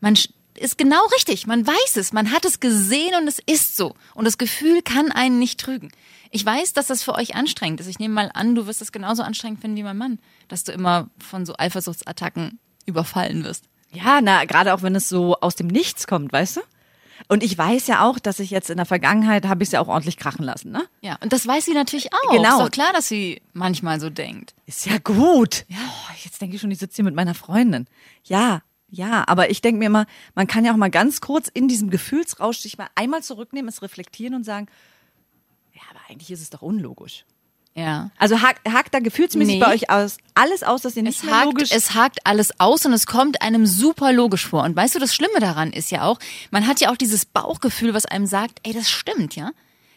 man 0.00 0.14
ist 0.58 0.78
genau 0.78 1.04
richtig. 1.16 1.46
Man 1.46 1.66
weiß 1.66 1.96
es, 1.96 2.12
man 2.12 2.32
hat 2.32 2.44
es 2.44 2.60
gesehen 2.60 3.14
und 3.20 3.28
es 3.28 3.38
ist 3.46 3.76
so. 3.76 3.94
Und 4.14 4.24
das 4.24 4.38
Gefühl 4.38 4.82
kann 4.82 5.12
einen 5.12 5.38
nicht 5.38 5.60
trügen. 5.60 5.90
Ich 6.30 6.44
weiß, 6.44 6.72
dass 6.72 6.88
das 6.88 7.02
für 7.02 7.14
euch 7.14 7.34
anstrengend 7.34 7.80
ist. 7.80 7.86
Ich 7.86 7.98
nehme 7.98 8.14
mal 8.14 8.30
an, 8.34 8.54
du 8.54 8.66
wirst 8.66 8.82
es 8.82 8.92
genauso 8.92 9.22
anstrengend 9.22 9.60
finden 9.60 9.76
wie 9.76 9.82
mein 9.82 9.96
Mann, 9.96 10.18
dass 10.48 10.64
du 10.64 10.72
immer 10.72 11.08
von 11.18 11.46
so 11.46 11.54
Eifersuchtsattacken 11.56 12.58
überfallen 12.84 13.44
wirst. 13.44 13.64
Ja, 13.96 14.20
na, 14.20 14.44
gerade 14.44 14.74
auch 14.74 14.82
wenn 14.82 14.94
es 14.94 15.08
so 15.08 15.36
aus 15.40 15.54
dem 15.54 15.66
Nichts 15.66 16.06
kommt, 16.06 16.32
weißt 16.32 16.58
du? 16.58 16.60
Und 17.28 17.42
ich 17.42 17.56
weiß 17.56 17.86
ja 17.86 18.04
auch, 18.04 18.18
dass 18.18 18.40
ich 18.40 18.50
jetzt 18.50 18.68
in 18.68 18.76
der 18.76 18.86
Vergangenheit 18.86 19.46
habe 19.46 19.62
ich 19.62 19.68
es 19.68 19.72
ja 19.72 19.80
auch 19.80 19.88
ordentlich 19.88 20.18
krachen 20.18 20.44
lassen, 20.44 20.70
ne? 20.70 20.86
Ja, 21.00 21.16
und 21.22 21.32
das 21.32 21.46
weiß 21.46 21.64
sie 21.64 21.72
natürlich 21.72 22.12
auch. 22.12 22.30
Genau. 22.30 22.58
Ist 22.58 22.66
doch 22.66 22.70
klar, 22.70 22.92
dass 22.92 23.08
sie 23.08 23.40
manchmal 23.52 24.00
so 24.00 24.10
denkt. 24.10 24.54
Ist 24.66 24.86
ja 24.86 24.98
gut. 24.98 25.64
Ja. 25.68 25.78
Oh, 25.78 26.12
jetzt 26.22 26.40
denke 26.40 26.56
ich 26.56 26.60
schon, 26.60 26.70
ich 26.70 26.78
sitze 26.78 26.96
hier 26.96 27.04
mit 27.04 27.14
meiner 27.14 27.34
Freundin. 27.34 27.86
Ja, 28.24 28.62
ja, 28.88 29.24
aber 29.26 29.50
ich 29.50 29.62
denke 29.62 29.78
mir 29.78 29.86
immer, 29.86 30.06
man 30.34 30.46
kann 30.46 30.64
ja 30.64 30.72
auch 30.72 30.76
mal 30.76 30.90
ganz 30.90 31.20
kurz 31.20 31.48
in 31.48 31.68
diesem 31.68 31.90
Gefühlsrausch 31.90 32.58
sich 32.58 32.78
mal 32.78 32.88
einmal 32.94 33.22
zurücknehmen, 33.22 33.68
es 33.68 33.82
reflektieren 33.82 34.34
und 34.34 34.44
sagen, 34.44 34.68
ja, 35.74 35.82
aber 35.90 36.00
eigentlich 36.08 36.30
ist 36.30 36.42
es 36.42 36.50
doch 36.50 36.62
unlogisch. 36.62 37.24
Ja. 37.76 38.10
Also 38.18 38.40
hakt, 38.40 38.66
hakt 38.72 38.94
da 38.94 39.00
gefühlsmäßig 39.00 39.56
Nee. 39.56 39.60
bei 39.60 39.74
euch 39.74 39.90
aus 39.90 40.16
alles 40.34 40.62
aus, 40.62 40.80
dass 40.80 40.96
ihr 40.96 41.02
nicht 41.02 41.18
Es 41.18 41.24
mehr 41.24 41.34
hakt, 41.36 41.44
logisch 41.44 41.70
es 41.72 41.94
hakt 41.94 42.20
alles 42.26 42.58
aus 42.58 42.86
und 42.86 42.94
es 42.94 43.06
kommt 43.06 43.42
einem 43.42 43.66
super 43.66 44.14
logisch 44.14 44.46
vor. 44.46 44.62
Und 44.64 44.74
weißt 44.74 44.94
du, 44.94 44.98
das 44.98 45.14
Schlimme 45.14 45.40
daran 45.40 45.72
ist 45.72 45.90
ja 45.90 46.04
auch, 46.04 46.18
man 46.50 46.66
hat 46.66 46.80
ja 46.80 46.90
auch 46.90 46.96
dieses 46.96 47.26
Bauchgefühl, 47.26 47.92
was 47.92 48.06
einem 48.06 48.26
sagt, 48.26 48.60
ey, 48.62 48.72
das 48.72 48.88
stimmt, 48.90 49.36
ja? 49.36 49.50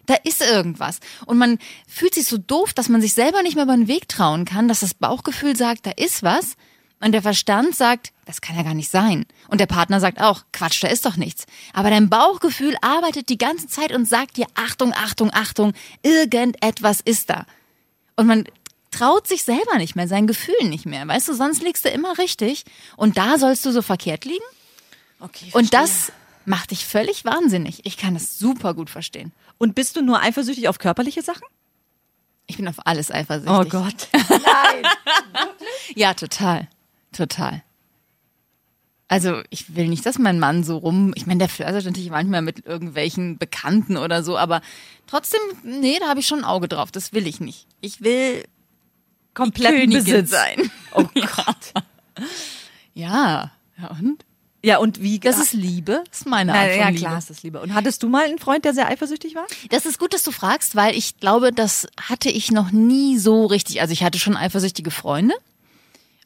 Da 0.07 0.15
ist 0.23 0.41
irgendwas. 0.41 0.99
Und 1.25 1.37
man 1.37 1.57
fühlt 1.87 2.15
sich 2.15 2.25
so 2.25 2.37
doof, 2.37 2.73
dass 2.73 2.89
man 2.89 2.99
sich 2.99 3.13
selber 3.13 3.43
nicht 3.43 3.55
mehr 3.55 3.63
über 3.63 3.75
den 3.77 3.87
Weg 3.87 4.09
trauen 4.09 4.43
kann, 4.43 4.67
dass 4.67 4.81
das 4.81 4.93
Bauchgefühl 4.93 5.55
sagt, 5.55 5.85
da 5.85 5.91
ist 5.91 6.21
was. 6.21 6.55
Und 6.99 7.13
der 7.13 7.21
Verstand 7.21 7.75
sagt, 7.75 8.11
das 8.25 8.41
kann 8.41 8.57
ja 8.57 8.63
gar 8.63 8.73
nicht 8.73 8.89
sein. 8.91 9.25
Und 9.47 9.61
der 9.61 9.67
Partner 9.67 10.01
sagt 10.01 10.19
auch, 10.19 10.41
Quatsch, 10.51 10.83
da 10.83 10.89
ist 10.89 11.05
doch 11.05 11.15
nichts. 11.15 11.45
Aber 11.73 11.89
dein 11.91 12.09
Bauchgefühl 12.09 12.75
arbeitet 12.81 13.29
die 13.29 13.37
ganze 13.37 13.67
Zeit 13.67 13.93
und 13.93 14.05
sagt 14.05 14.35
dir, 14.35 14.47
Achtung, 14.55 14.93
Achtung, 14.93 15.31
Achtung, 15.33 15.71
irgendetwas 16.03 16.99
ist 16.99 17.29
da. 17.29 17.45
Und 18.19 18.27
man 18.27 18.43
traut 18.91 19.27
sich 19.27 19.43
selber 19.43 19.77
nicht 19.77 19.95
mehr, 19.95 20.07
sein 20.07 20.27
Gefühl 20.27 20.67
nicht 20.67 20.85
mehr. 20.85 21.07
Weißt 21.07 21.27
du, 21.29 21.33
sonst 21.33 21.63
liegst 21.63 21.85
du 21.85 21.89
immer 21.89 22.17
richtig. 22.17 22.65
Und 22.97 23.17
da 23.17 23.37
sollst 23.37 23.65
du 23.65 23.71
so 23.71 23.81
verkehrt 23.81 24.25
liegen. 24.25 24.43
Okay, 25.21 25.49
Und 25.53 25.73
das 25.73 26.11
macht 26.45 26.71
dich 26.71 26.85
völlig 26.85 27.23
wahnsinnig. 27.23 27.85
Ich 27.85 27.95
kann 27.95 28.13
das 28.13 28.37
super 28.37 28.73
gut 28.73 28.89
verstehen. 28.89 29.31
Und 29.57 29.73
bist 29.73 29.95
du 29.95 30.01
nur 30.01 30.21
eifersüchtig 30.21 30.67
auf 30.67 30.79
körperliche 30.79 31.21
Sachen? 31.21 31.43
Ich 32.47 32.57
bin 32.57 32.67
auf 32.67 32.85
alles 32.85 33.09
eifersüchtig. 33.11 33.57
Oh 33.57 33.63
Gott. 33.69 34.09
Ja, 35.95 36.13
total. 36.13 36.67
Total. 37.11 37.63
Also 39.09 39.41
ich 39.49 39.75
will 39.75 39.87
nicht, 39.89 40.05
dass 40.05 40.17
mein 40.19 40.39
Mann 40.39 40.63
so 40.63 40.77
rum. 40.77 41.13
Ich 41.15 41.25
meine, 41.25 41.39
der 41.39 41.49
flirtet 41.49 41.83
natürlich 41.85 42.11
manchmal 42.11 42.41
mit 42.43 42.65
irgendwelchen 42.65 43.37
Bekannten 43.39 43.97
oder 43.97 44.23
so, 44.23 44.37
aber 44.37 44.61
trotzdem, 45.07 45.41
nee, 45.63 45.97
da 45.99 46.07
habe 46.07 46.19
ich 46.19 46.27
schon 46.27 46.39
ein 46.39 46.45
Auge 46.45 46.67
drauf. 46.67 46.91
Das 46.91 47.11
will 47.11 47.25
ich 47.27 47.39
nicht. 47.41 47.65
Ich 47.81 48.01
will 48.01 48.43
Königin 49.33 49.91
Besitz. 49.91 50.29
sein. 50.29 50.71
Oh 50.93 51.03
Gott. 51.13 51.83
Ja. 52.93 53.51
Ja 53.79 53.87
und? 53.99 54.25
Ja, 54.63 54.77
und 54.79 55.01
wie 55.01 55.19
Das 55.19 55.39
ist 55.39 55.53
Liebe. 55.53 56.03
Das 56.09 56.21
ist 56.21 56.25
meine 56.27 56.53
Art 56.53 56.63
Na, 56.65 56.71
von 56.71 56.79
ja, 56.79 56.87
Liebe. 56.89 56.99
klar 56.99 57.17
ist 57.17 57.29
das 57.29 57.43
Liebe. 57.43 57.61
Und 57.61 57.73
hattest 57.73 58.03
du 58.03 58.09
mal 58.09 58.25
einen 58.25 58.39
Freund, 58.39 58.65
der 58.65 58.73
sehr 58.73 58.87
eifersüchtig 58.87 59.35
war? 59.35 59.45
Das 59.69 59.85
ist 59.85 59.99
gut, 59.99 60.13
dass 60.13 60.23
du 60.23 60.31
fragst, 60.31 60.75
weil 60.75 60.95
ich 60.95 61.17
glaube, 61.19 61.51
das 61.53 61.87
hatte 62.01 62.29
ich 62.29 62.51
noch 62.51 62.71
nie 62.71 63.17
so 63.17 63.45
richtig. 63.45 63.81
Also 63.81 63.93
ich 63.93 64.03
hatte 64.03 64.19
schon 64.19 64.35
eifersüchtige 64.35 64.91
Freunde. 64.91 65.33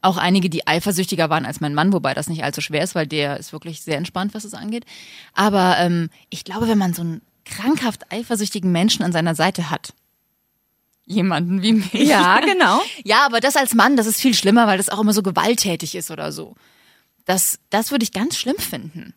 Auch 0.03 0.17
einige, 0.17 0.49
die 0.49 0.67
eifersüchtiger 0.67 1.29
waren 1.29 1.45
als 1.45 1.61
mein 1.61 1.73
Mann, 1.73 1.93
wobei 1.93 2.13
das 2.13 2.27
nicht 2.27 2.43
allzu 2.43 2.59
schwer 2.59 2.83
ist, 2.83 2.93
weil 2.93 3.07
der 3.07 3.37
ist 3.37 3.53
wirklich 3.53 3.81
sehr 3.81 3.97
entspannt, 3.97 4.33
was 4.33 4.43
es 4.43 4.53
angeht. 4.53 4.85
Aber 5.33 5.77
ähm, 5.79 6.09
ich 6.29 6.43
glaube, 6.43 6.67
wenn 6.67 6.77
man 6.77 6.93
so 6.93 7.01
einen 7.01 7.21
krankhaft 7.45 8.11
eifersüchtigen 8.11 8.71
Menschen 8.71 9.03
an 9.03 9.13
seiner 9.13 9.33
Seite 9.33 9.69
hat, 9.69 9.93
jemanden 11.05 11.61
wie 11.61 11.73
mich. 11.73 11.93
Ja, 11.93 12.41
genau. 12.41 12.81
Ja, 13.05 13.25
aber 13.25 13.39
das 13.39 13.55
als 13.55 13.73
Mann, 13.73 13.95
das 13.95 14.07
ist 14.07 14.19
viel 14.19 14.33
schlimmer, 14.33 14.67
weil 14.67 14.77
das 14.77 14.89
auch 14.89 14.99
immer 14.99 15.13
so 15.13 15.23
gewalttätig 15.23 15.95
ist 15.95 16.11
oder 16.11 16.31
so. 16.31 16.55
Das, 17.25 17.59
das 17.69 17.91
würde 17.91 18.03
ich 18.03 18.11
ganz 18.11 18.37
schlimm 18.37 18.57
finden. 18.57 19.13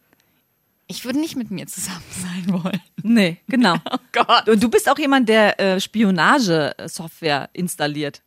Ich 0.87 1.05
würde 1.05 1.19
nicht 1.19 1.35
mit 1.35 1.50
mir 1.50 1.66
zusammen 1.66 2.05
sein 2.11 2.62
wollen. 2.62 2.81
Nee, 3.02 3.38
genau. 3.49 3.76
Oh 3.90 3.99
Gott. 4.12 4.49
Und 4.49 4.62
du 4.62 4.69
bist 4.69 4.88
auch 4.88 4.99
jemand, 4.99 5.28
der 5.28 5.59
äh, 5.61 5.81
Spionagesoftware 5.81 7.50
installiert. 7.52 8.23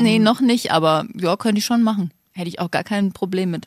Nee, 0.00 0.18
noch 0.18 0.40
nicht, 0.40 0.72
aber 0.72 1.06
ja, 1.14 1.36
könnte 1.36 1.58
ich 1.58 1.64
schon 1.64 1.82
machen. 1.82 2.12
Hätte 2.32 2.48
ich 2.48 2.58
auch 2.60 2.70
gar 2.70 2.84
kein 2.84 3.12
Problem 3.12 3.50
mit. 3.50 3.66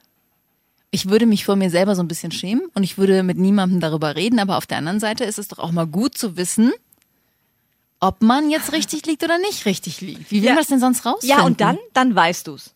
Ich 0.91 1.09
würde 1.09 1.25
mich 1.25 1.45
vor 1.45 1.55
mir 1.55 1.69
selber 1.69 1.95
so 1.95 2.03
ein 2.03 2.07
bisschen 2.07 2.31
schämen 2.31 2.63
und 2.75 2.83
ich 2.83 2.97
würde 2.97 3.23
mit 3.23 3.37
niemandem 3.37 3.79
darüber 3.79 4.15
reden, 4.15 4.39
aber 4.39 4.57
auf 4.57 4.65
der 4.67 4.77
anderen 4.77 4.99
Seite 4.99 5.23
ist 5.23 5.39
es 5.39 5.47
doch 5.47 5.59
auch 5.59 5.71
mal 5.71 5.87
gut 5.87 6.17
zu 6.17 6.37
wissen, 6.37 6.71
ob 7.99 8.21
man 8.21 8.49
jetzt 8.51 8.73
richtig 8.73 9.05
liegt 9.05 9.23
oder 9.23 9.37
nicht 9.39 9.65
richtig 9.65 10.01
liegt. 10.01 10.29
Wie 10.29 10.41
will 10.41 10.49
Ja. 10.49 10.51
man 10.51 10.57
das 10.59 10.67
denn 10.67 10.79
sonst 10.79 11.05
rausfinden? 11.05 11.37
Ja, 11.39 11.45
und 11.45 11.61
dann, 11.61 11.77
dann 11.93 12.13
weißt 12.15 12.47
du's. 12.47 12.73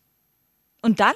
Und 0.81 0.99
dann? 0.99 1.13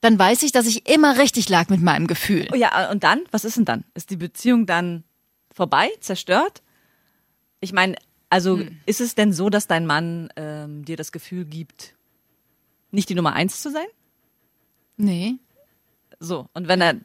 Dann 0.00 0.18
weiß 0.18 0.44
ich, 0.44 0.52
dass 0.52 0.66
ich 0.66 0.88
immer 0.88 1.18
richtig 1.18 1.48
lag 1.48 1.68
mit 1.68 1.80
meinem 1.82 2.06
Gefühl. 2.06 2.46
Oh 2.52 2.56
ja, 2.56 2.90
und 2.90 3.02
dann? 3.04 3.20
Was 3.32 3.44
ist 3.44 3.56
denn 3.56 3.64
dann? 3.64 3.84
Ist 3.94 4.10
die 4.10 4.16
Beziehung 4.16 4.64
dann 4.66 5.02
vorbei, 5.52 5.90
zerstört? 6.00 6.62
Ich 7.60 7.72
meine, 7.72 7.96
also 8.30 8.60
ist 8.86 9.00
es 9.00 9.14
denn 9.14 9.32
so, 9.32 9.50
dass 9.50 9.66
dein 9.66 9.86
Mann 9.86 10.28
ähm, 10.36 10.84
dir 10.84 10.96
das 10.96 11.12
Gefühl 11.12 11.44
gibt, 11.44 11.94
nicht 12.90 13.08
die 13.08 13.14
Nummer 13.14 13.32
eins 13.32 13.62
zu 13.62 13.70
sein? 13.70 13.86
Nee. 14.96 15.36
So, 16.20 16.46
und 16.52 16.68
wenn 16.68 16.80
er, 16.80 16.96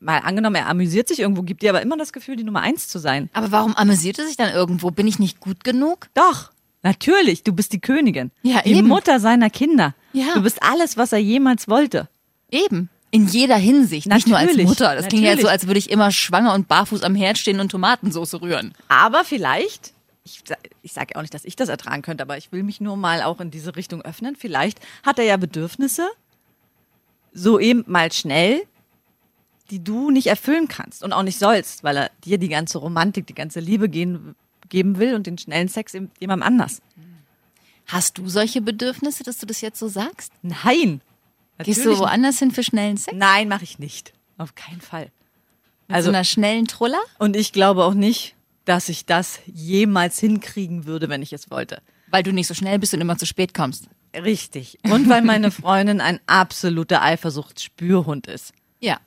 mal 0.00 0.18
angenommen, 0.18 0.56
er 0.56 0.68
amüsiert 0.68 1.08
sich 1.08 1.20
irgendwo, 1.20 1.42
gibt 1.42 1.62
dir 1.62 1.70
aber 1.70 1.82
immer 1.82 1.96
das 1.96 2.12
Gefühl, 2.12 2.36
die 2.36 2.44
Nummer 2.44 2.60
eins 2.60 2.88
zu 2.88 2.98
sein. 2.98 3.30
Aber 3.32 3.50
warum 3.50 3.74
amüsiert 3.74 4.18
er 4.18 4.26
sich 4.26 4.36
dann 4.36 4.52
irgendwo? 4.54 4.90
Bin 4.90 5.06
ich 5.06 5.18
nicht 5.18 5.40
gut 5.40 5.64
genug? 5.64 6.08
Doch, 6.14 6.50
natürlich, 6.82 7.42
du 7.42 7.52
bist 7.52 7.72
die 7.72 7.80
Königin. 7.80 8.30
Ja, 8.42 8.62
die 8.62 8.74
eben. 8.74 8.88
Mutter 8.88 9.18
seiner 9.20 9.50
Kinder. 9.50 9.94
Ja. 10.12 10.34
Du 10.34 10.42
bist 10.42 10.62
alles, 10.62 10.96
was 10.96 11.12
er 11.12 11.18
jemals 11.18 11.68
wollte. 11.68 12.08
Eben. 12.50 12.90
In 13.10 13.26
jeder 13.26 13.56
Hinsicht. 13.56 14.08
Nicht 14.08 14.26
nur 14.26 14.38
als 14.38 14.48
Natürlich, 14.48 14.66
Mutter. 14.66 14.94
Das 14.94 15.06
klingt 15.06 15.24
ja 15.24 15.30
so, 15.30 15.36
natürlich. 15.36 15.50
als 15.50 15.66
würde 15.66 15.78
ich 15.78 15.90
immer 15.90 16.10
schwanger 16.10 16.54
und 16.54 16.68
barfuß 16.68 17.02
am 17.02 17.14
Herd 17.14 17.38
stehen 17.38 17.60
und 17.60 17.70
Tomatensauce 17.70 18.40
rühren. 18.40 18.74
Aber 18.88 19.24
vielleicht, 19.24 19.93
ich, 20.24 20.42
ich 20.82 20.92
sage 20.92 21.16
auch 21.16 21.20
nicht, 21.22 21.34
dass 21.34 21.44
ich 21.44 21.54
das 21.56 21.68
ertragen 21.68 22.02
könnte, 22.02 22.22
aber 22.22 22.36
ich 22.38 22.50
will 22.50 22.62
mich 22.62 22.80
nur 22.80 22.96
mal 22.96 23.22
auch 23.22 23.40
in 23.40 23.50
diese 23.50 23.76
Richtung 23.76 24.02
öffnen. 24.02 24.36
Vielleicht 24.36 24.80
hat 25.02 25.18
er 25.18 25.24
ja 25.24 25.36
Bedürfnisse, 25.36 26.08
so 27.32 27.58
eben 27.60 27.84
mal 27.86 28.10
schnell, 28.12 28.62
die 29.70 29.82
du 29.82 30.10
nicht 30.10 30.26
erfüllen 30.26 30.68
kannst 30.68 31.02
und 31.02 31.12
auch 31.12 31.22
nicht 31.22 31.38
sollst, 31.38 31.84
weil 31.84 31.96
er 31.96 32.10
dir 32.24 32.38
die 32.38 32.48
ganze 32.48 32.78
Romantik, 32.78 33.26
die 33.26 33.34
ganze 33.34 33.60
Liebe 33.60 33.88
gehen, 33.88 34.34
geben 34.68 34.98
will 34.98 35.14
und 35.14 35.26
den 35.26 35.38
schnellen 35.38 35.68
Sex 35.68 35.92
jemandem 35.92 36.42
anders. 36.42 36.80
Hast 37.86 38.16
du 38.18 38.28
solche 38.28 38.60
Bedürfnisse, 38.62 39.24
dass 39.24 39.38
du 39.38 39.46
das 39.46 39.60
jetzt 39.60 39.78
so 39.78 39.88
sagst? 39.88 40.32
Nein. 40.42 41.02
Gehst 41.58 41.84
du 41.84 41.98
woanders 41.98 42.38
hin 42.38 42.50
für 42.50 42.62
schnellen 42.62 42.96
Sex? 42.96 43.16
Nein, 43.16 43.48
mache 43.48 43.64
ich 43.64 43.78
nicht. 43.78 44.12
Auf 44.38 44.54
keinen 44.54 44.80
Fall. 44.80 45.10
Mit 45.86 45.96
Also- 45.96 46.06
so 46.10 46.14
einer 46.16 46.24
schnellen 46.24 46.66
Truller? 46.66 47.00
Und 47.18 47.36
ich 47.36 47.52
glaube 47.52 47.84
auch 47.84 47.94
nicht, 47.94 48.33
dass 48.64 48.88
ich 48.88 49.06
das 49.06 49.38
jemals 49.46 50.18
hinkriegen 50.18 50.86
würde, 50.86 51.08
wenn 51.08 51.22
ich 51.22 51.32
es 51.32 51.50
wollte. 51.50 51.82
Weil 52.10 52.22
du 52.22 52.32
nicht 52.32 52.46
so 52.46 52.54
schnell 52.54 52.78
bist 52.78 52.94
und 52.94 53.00
immer 53.00 53.18
zu 53.18 53.26
spät 53.26 53.54
kommst. 53.54 53.88
Richtig. 54.14 54.78
Und 54.84 55.08
weil 55.08 55.22
meine 55.22 55.50
Freundin 55.50 56.00
ein 56.00 56.20
absoluter 56.26 57.02
Eifersuchtsspürhund 57.02 58.26
ist. 58.26 58.52
Ja. 58.80 58.98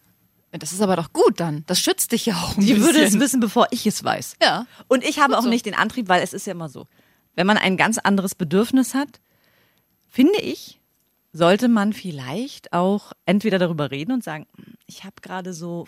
Das 0.51 0.71
ist 0.71 0.81
aber 0.81 0.95
doch 0.95 1.13
gut 1.13 1.39
dann. 1.39 1.63
Das 1.67 1.79
schützt 1.79 2.11
dich 2.13 2.25
ja 2.25 2.35
auch 2.35 2.57
ein 2.57 2.65
Die 2.65 2.79
würde 2.81 2.97
es 2.99 3.05
bisschen. 3.05 3.19
wissen, 3.21 3.39
bevor 3.39 3.67
ich 3.71 3.85
es 3.85 4.03
weiß. 4.03 4.37
Ja. 4.41 4.65
Und 4.87 5.03
ich 5.03 5.19
habe 5.19 5.29
Gut 5.29 5.37
auch 5.39 5.43
so. 5.43 5.49
nicht 5.49 5.65
den 5.65 5.75
Antrieb, 5.75 6.07
weil 6.09 6.21
es 6.23 6.33
ist 6.33 6.47
ja 6.47 6.51
immer 6.53 6.67
so. 6.69 6.87
Wenn 7.35 7.45
man 7.47 7.57
ein 7.57 7.77
ganz 7.77 7.97
anderes 7.99 8.33
Bedürfnis 8.33 8.93
hat, 8.95 9.19
finde 10.07 10.39
ich, 10.41 10.79
sollte 11.31 11.67
man 11.67 11.93
vielleicht 11.93 12.73
auch 12.73 13.13
entweder 13.25 13.59
darüber 13.59 13.91
reden 13.91 14.11
und 14.13 14.23
sagen, 14.23 14.47
"Hm, 14.55 14.73
ich 14.87 15.03
habe 15.03 15.15
gerade 15.21 15.53
so 15.53 15.85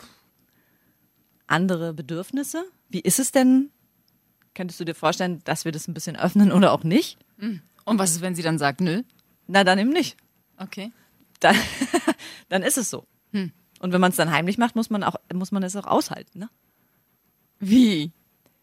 andere 1.50 1.94
Bedürfnisse. 1.94 2.64
Wie 2.90 3.00
ist 3.02 3.20
es 3.20 3.32
denn? 3.32 3.70
Könntest 4.56 4.80
du 4.80 4.86
dir 4.86 4.96
vorstellen, 4.96 5.42
dass 5.46 5.66
wir 5.66 5.72
das 5.72 5.88
ein 5.88 5.94
bisschen 5.94 6.16
öffnen 6.18 6.52
oder 6.52 6.72
auch 6.74 6.84
nicht? 6.84 7.18
Und 7.86 8.00
was 8.00 8.12
ist, 8.12 8.22
wenn 8.22 8.36
sie 8.36 8.42
dann 8.44 8.58
sagt, 8.58 8.82
nö? 8.82 9.04
Na, 9.48 9.64
dann 9.64 9.80
eben 9.80 9.90
nicht. 9.92 10.18
Okay. 10.58 10.92
Dann, 11.40 11.56
dann 12.50 12.64
ist 12.64 12.78
es 12.78 12.90
so. 12.90 13.06
Und 13.32 13.94
wenn 13.94 14.02
man 14.02 14.12
es 14.12 14.18
dann 14.18 14.32
heimlich 14.32 14.58
macht, 14.58 14.76
muss 14.76 14.90
man 14.90 15.04
auch, 15.04 15.16
muss 15.34 15.52
man 15.54 15.64
es 15.64 15.76
auch 15.78 15.86
aushalten, 15.86 16.40
ne? 16.40 16.50
Wie? 17.60 18.12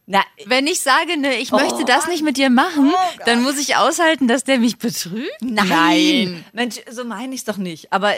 Na, 0.05 0.23
Wenn 0.45 0.67
ich 0.67 0.81
sage, 0.81 1.17
nö, 1.19 1.29
ich 1.31 1.53
Oh. 1.53 1.57
möchte 1.57 1.85
das 1.87 2.07
nicht 2.07 2.23
mit 2.23 2.37
dir 2.37 2.51
machen, 2.51 2.93
dann 3.25 3.43
muss 3.43 3.59
ich 3.59 3.77
aushalten, 3.77 4.29
dass 4.29 4.45
der 4.45 4.59
mich 4.59 4.77
betrügt? 4.79 5.41
Nein. 5.41 6.45
Mensch, 6.53 6.77
so 6.91 7.05
meine 7.05 7.35
ich 7.35 7.41
es 7.41 7.45
doch 7.45 7.57
nicht. 7.57 7.93
Aber 7.93 8.13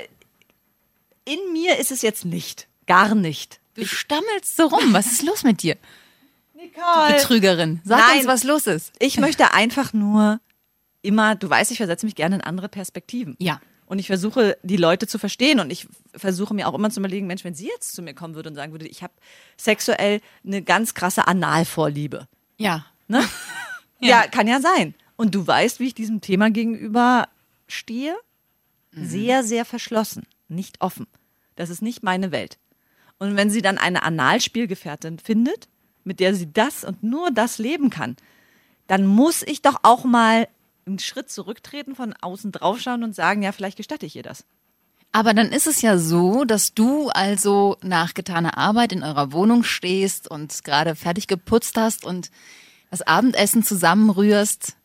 in 1.24 1.38
mir 1.52 1.78
ist 1.78 1.90
es 1.92 2.02
jetzt 2.02 2.24
nicht. 2.24 2.66
Gar 2.86 3.14
nicht. 3.14 3.60
Du 3.78 3.86
stammelst 3.86 4.56
so 4.56 4.66
rum. 4.66 4.92
Was 4.92 5.06
ist 5.06 5.22
los 5.22 5.44
mit 5.44 5.62
dir? 5.62 5.76
Nicole. 6.54 7.14
Betrügerin. 7.14 7.80
Sag 7.84 8.00
Nein. 8.00 8.18
uns, 8.18 8.26
was 8.26 8.42
los 8.42 8.66
ist. 8.66 8.92
Ich 8.98 9.18
möchte 9.18 9.54
einfach 9.54 9.92
nur 9.92 10.40
immer, 11.02 11.36
du 11.36 11.48
weißt, 11.48 11.70
ich 11.70 11.76
versetze 11.78 12.04
mich 12.04 12.16
gerne 12.16 12.36
in 12.36 12.40
andere 12.40 12.68
Perspektiven. 12.68 13.36
Ja. 13.38 13.60
Und 13.86 14.00
ich 14.00 14.08
versuche, 14.08 14.58
die 14.64 14.76
Leute 14.76 15.06
zu 15.06 15.18
verstehen. 15.18 15.60
Und 15.60 15.70
ich 15.70 15.86
versuche 16.14 16.54
mir 16.54 16.66
auch 16.66 16.74
immer 16.74 16.90
zu 16.90 16.98
überlegen, 16.98 17.28
Mensch, 17.28 17.44
wenn 17.44 17.54
sie 17.54 17.68
jetzt 17.68 17.94
zu 17.94 18.02
mir 18.02 18.14
kommen 18.14 18.34
würde 18.34 18.48
und 18.48 18.56
sagen 18.56 18.72
würde, 18.72 18.88
ich 18.88 19.04
habe 19.04 19.14
sexuell 19.56 20.20
eine 20.44 20.60
ganz 20.62 20.94
krasse 20.94 21.28
Analvorliebe. 21.28 22.26
Ja. 22.56 22.84
Ne? 23.06 23.24
ja. 24.00 24.26
kann 24.26 24.48
ja 24.48 24.60
sein. 24.60 24.94
Und 25.14 25.36
du 25.36 25.46
weißt, 25.46 25.78
wie 25.78 25.86
ich 25.86 25.94
diesem 25.94 26.20
Thema 26.20 26.50
gegenüber 26.50 27.28
stehe? 27.68 28.16
Sehr, 28.90 29.44
sehr 29.44 29.64
verschlossen, 29.64 30.26
nicht 30.48 30.80
offen. 30.80 31.06
Das 31.54 31.70
ist 31.70 31.82
nicht 31.82 32.02
meine 32.02 32.32
Welt. 32.32 32.58
Und 33.18 33.36
wenn 33.36 33.50
sie 33.50 33.62
dann 33.62 33.78
eine 33.78 34.02
Analspielgefährtin 34.02 35.18
findet, 35.18 35.68
mit 36.04 36.20
der 36.20 36.34
sie 36.34 36.52
das 36.52 36.84
und 36.84 37.02
nur 37.02 37.30
das 37.30 37.58
leben 37.58 37.90
kann, 37.90 38.16
dann 38.86 39.06
muss 39.06 39.42
ich 39.42 39.62
doch 39.62 39.80
auch 39.82 40.04
mal 40.04 40.48
einen 40.86 40.98
Schritt 40.98 41.30
zurücktreten, 41.30 41.94
von 41.94 42.14
außen 42.14 42.52
draufschauen 42.52 43.04
und 43.04 43.14
sagen, 43.14 43.42
ja, 43.42 43.52
vielleicht 43.52 43.76
gestatte 43.76 44.06
ich 44.06 44.16
ihr 44.16 44.22
das. 44.22 44.44
Aber 45.12 45.34
dann 45.34 45.52
ist 45.52 45.66
es 45.66 45.80
ja 45.82 45.98
so, 45.98 46.44
dass 46.44 46.74
du 46.74 47.08
also 47.08 47.76
nach 47.82 48.14
getaner 48.14 48.58
Arbeit 48.58 48.92
in 48.92 49.02
eurer 49.02 49.32
Wohnung 49.32 49.64
stehst 49.64 50.28
und 50.28 50.64
gerade 50.64 50.94
fertig 50.94 51.26
geputzt 51.26 51.76
hast 51.76 52.04
und 52.04 52.30
das 52.90 53.02
Abendessen 53.02 53.62
zusammenrührst, 53.62 54.76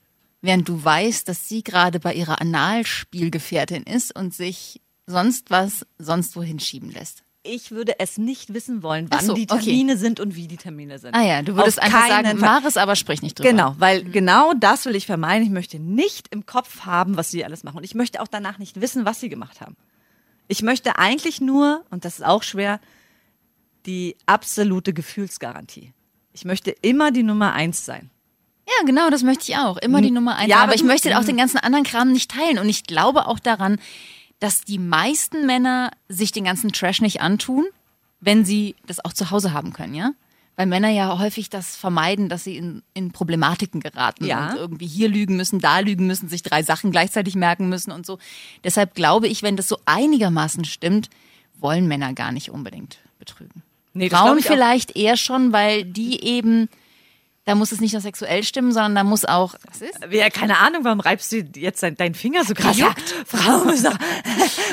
während 0.42 0.68
du 0.68 0.84
weißt, 0.84 1.28
dass 1.28 1.48
sie 1.48 1.63
gerade 1.63 2.00
bei 2.00 2.13
ihrer 2.13 2.42
Analspielgefährtin 2.42 3.84
ist 3.84 4.16
und 4.16 4.34
sich 4.34 4.82
sonst 5.06 5.52
was 5.52 5.86
sonst 5.98 6.36
wohin 6.36 6.60
schieben 6.60 6.92
lässt. 6.92 7.24
Ich 7.46 7.72
würde 7.72 8.00
es 8.00 8.18
nicht 8.18 8.54
wissen 8.54 8.84
wollen, 8.84 9.08
wann 9.10 9.26
so, 9.26 9.34
die 9.34 9.48
okay. 9.50 9.66
Termine 9.66 9.98
sind 9.98 10.22
und 10.22 10.36
wie 10.36 10.48
die 10.48 10.56
Termine 10.56 10.98
sind. 10.98 11.14
Ah 11.14 11.24
ja, 11.24 11.42
du 11.42 11.58
würdest 11.58 11.78
Auf 11.78 11.86
einfach 11.86 12.08
sagen, 12.08 12.38
mach 12.40 12.64
es, 12.64 12.78
aber 12.78 12.96
sprich 12.96 13.22
nicht 13.22 13.38
drüber. 13.38 13.50
Genau, 13.50 13.76
weil 13.80 14.04
genau 14.06 14.54
das 14.54 14.86
will 14.86 14.96
ich 14.96 15.06
vermeiden. 15.06 15.44
Ich 15.44 15.52
möchte 15.52 15.78
nicht 15.78 16.30
im 16.30 16.46
Kopf 16.46 16.86
haben, 16.86 17.18
was 17.18 17.32
sie 17.32 17.44
alles 17.44 17.66
machen. 17.66 17.78
Und 17.78 17.84
ich 17.84 17.96
möchte 17.96 18.22
auch 18.22 18.30
danach 18.30 18.60
nicht 18.60 18.80
wissen, 18.80 19.04
was 19.04 19.20
sie 19.20 19.28
gemacht 19.28 19.60
haben. 19.60 19.76
Ich 20.48 20.62
möchte 20.62 20.98
eigentlich 20.98 21.42
nur, 21.42 21.84
und 21.90 22.06
das 22.06 22.20
ist 22.20 22.26
auch 22.26 22.44
schwer, 22.44 22.80
die 23.86 24.16
absolute 24.26 24.94
Gefühlsgarantie. 24.94 25.92
Ich 26.32 26.46
möchte 26.46 26.72
immer 26.82 27.12
die 27.12 27.24
Nummer 27.24 27.54
eins 27.54 27.86
sein. 27.86 28.10
Ja, 28.66 28.86
genau, 28.86 29.10
das 29.10 29.24
möchte 29.24 29.52
ich 29.52 29.58
auch. 29.58 29.78
Immer 29.78 30.02
die 30.02 30.12
Nummer 30.12 30.38
eins. 30.38 30.50
Ja, 30.50 30.58
aber, 30.58 30.66
aber 30.66 30.76
ich 30.76 30.84
möchte 30.84 31.18
auch 31.18 31.26
den 31.26 31.36
ganzen 31.38 31.58
anderen 31.58 31.84
Kram 31.84 32.12
nicht 32.12 32.32
teilen. 32.32 32.60
Und 32.60 32.70
ich 32.70 32.86
glaube 32.86 33.28
auch 33.28 33.40
daran, 33.40 33.78
dass 34.44 34.60
die 34.62 34.78
meisten 34.78 35.46
Männer 35.46 35.92
sich 36.10 36.34
den 36.34 36.44
ganzen 36.44 36.74
Trash 36.74 37.00
nicht 37.00 37.22
antun, 37.22 37.66
wenn 38.20 38.44
sie 38.44 38.76
das 38.86 39.04
auch 39.06 39.14
zu 39.14 39.32
Hause 39.32 39.54
haben 39.54 39.72
können, 39.72 39.94
ja? 39.96 40.12
Weil 40.58 40.66
Männer 40.68 40.90
ja 40.90 41.18
häufig 41.18 41.50
das 41.50 41.78
vermeiden, 41.78 42.28
dass 42.28 42.44
sie 42.44 42.58
in, 42.58 42.84
in 42.94 43.12
Problematiken 43.12 43.80
geraten 43.80 44.26
Ja. 44.26 44.52
und 44.52 44.58
irgendwie 44.58 44.86
hier 44.86 45.08
lügen 45.08 45.38
müssen, 45.38 45.60
da 45.60 45.80
lügen 45.80 46.08
müssen, 46.08 46.28
sich 46.28 46.44
drei 46.44 46.62
Sachen 46.62 46.92
gleichzeitig 46.92 47.36
merken 47.36 47.70
müssen 47.70 47.92
und 47.92 48.06
so. 48.06 48.20
Deshalb 48.66 48.96
glaube 48.96 49.30
ich, 49.30 49.44
wenn 49.44 49.56
das 49.56 49.70
so 49.70 49.78
einigermaßen 49.86 50.66
stimmt, 50.66 51.10
wollen 51.58 51.88
Männer 51.88 52.14
gar 52.14 52.34
nicht 52.34 52.52
unbedingt 52.52 53.00
betrügen. 53.20 53.64
Nee, 53.94 54.10
Frauen 54.10 54.42
vielleicht 54.42 54.98
eher 54.98 55.16
schon, 55.16 55.54
weil 55.54 55.86
die 55.86 56.22
eben, 56.22 56.68
da 57.46 57.56
muss 57.56 57.72
es 57.72 57.82
nicht 57.82 57.92
nur 57.92 58.02
sexuell 58.02 58.44
stimmen, 58.44 58.72
sondern 58.72 58.96
da 58.96 59.04
muss 59.04 59.26
auch, 59.26 59.56
was 59.68 59.82
ist? 59.82 60.00
Ja, 60.10 60.30
keine 60.30 60.60
Ahnung, 60.60 60.86
warum 60.86 61.02
reibst 61.02 61.32
du 61.32 61.38
jetzt 61.56 61.84
dein, 61.84 61.96
deinen 61.96 62.16
Finger 62.16 62.46
so 62.46 62.54
krass? 62.54 62.78
Ja, 62.78 62.96
Frau 63.26 63.64